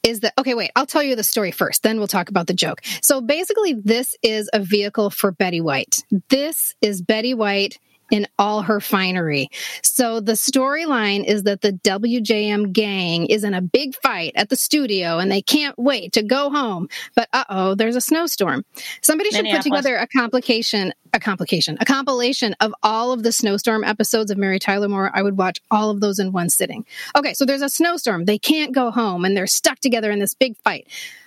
[0.05, 2.55] is that, okay, wait, I'll tell you the story first, then we'll talk about the
[2.55, 2.83] joke.
[3.03, 6.05] So basically, this is a vehicle for Betty White.
[6.29, 7.79] This is Betty White
[8.15, 9.49] in all her finery.
[9.83, 14.57] So the storyline is that the WJM gang is in a big fight at the
[14.57, 16.89] studio and they can't wait to go home.
[17.17, 18.65] But uh oh, there's a snowstorm.
[19.03, 23.83] Somebody should put together a complication, a complication, a compilation of all of the snowstorm
[23.83, 25.11] episodes of Mary Tyler Moore.
[25.13, 26.87] I would watch all of those in one sitting.
[27.17, 28.27] Okay, so there's a snowstorm.
[28.27, 30.87] They can't go home and they're stuck together in this big fight.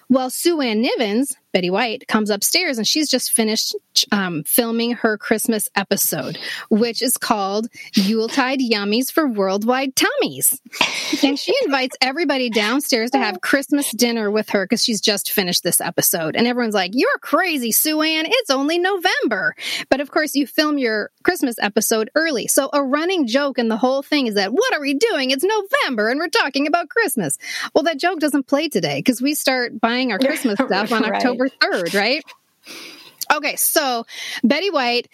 [0.10, 3.76] Well, Sue Ann Nivens, Betty White, comes upstairs and she's just finished
[4.12, 6.38] um, filming her Christmas episode,
[6.70, 10.62] which is called Yuletide Yummies for Worldwide Tummies.
[11.24, 15.64] and she invites everybody downstairs to have Christmas dinner with her because she's just finished
[15.64, 16.36] this episode.
[16.36, 18.26] And everyone's like, You're crazy, Sue Ann.
[18.28, 19.56] It's only November.
[19.90, 22.46] But of course, you film your Christmas episode early.
[22.46, 25.32] So a running joke in the whole thing is that, What are we doing?
[25.32, 27.40] It's November and we're talking about Christmas.
[27.74, 31.14] Well, that joke doesn't play today because we start buying our Christmas stuff on Right.
[31.14, 32.24] October 3rd, right?
[33.34, 34.06] Okay, so
[34.44, 35.08] Betty White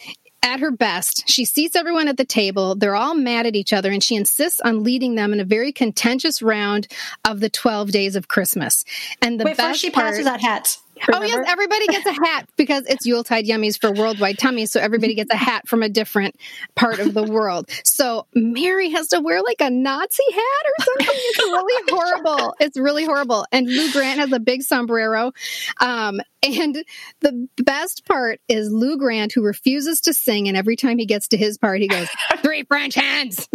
[0.44, 2.76] at her best, she seats everyone at the table.
[2.76, 5.72] They're all mad at each other, and she insists on leading them in a very
[5.72, 6.88] contentious round
[7.24, 8.84] of the 12 days of Christmas.
[9.22, 10.83] And the Wait, best first she part, passes out hats.
[11.12, 15.16] Oh yes, everybody gets a hat because it's Yuletide Yummies for Worldwide Tummies, so everybody
[15.16, 16.36] gets a hat from a different
[16.76, 17.70] part of the world.
[17.84, 21.08] So Mary has to wear like a Nazi hat or something.
[21.10, 22.56] It's really horrible.
[22.60, 23.46] It's really horrible.
[23.52, 25.34] And Lou Grant has a big sombrero.
[25.80, 26.84] Um, and
[27.22, 31.30] the best part is Lou Grant, who refuses to sing, and every time he gets
[31.30, 33.48] to his part, he goes, Three French hens.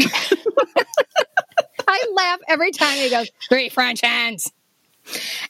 [1.86, 4.52] I laugh every time he goes, Three French hens.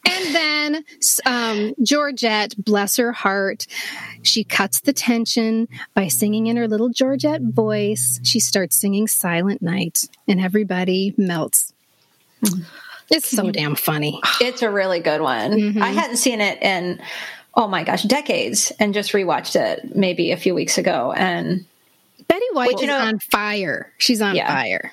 [0.07, 0.85] And then
[1.27, 3.67] um, Georgette, bless her heart,
[4.23, 8.21] she cuts the tension by singing in her little Georgette voice.
[8.23, 11.73] She starts singing Silent Night, and everybody melts.
[13.11, 14.21] It's so damn funny.
[14.41, 15.53] It's a really good one.
[15.53, 15.83] Mm-hmm.
[15.83, 17.01] I hadn't seen it in,
[17.55, 21.13] oh my gosh, decades and just rewatched it maybe a few weeks ago.
[21.17, 21.65] And
[22.29, 23.91] Betty White Well, you is know- on fire.
[23.99, 24.47] She's on Yeah.
[24.47, 24.93] fire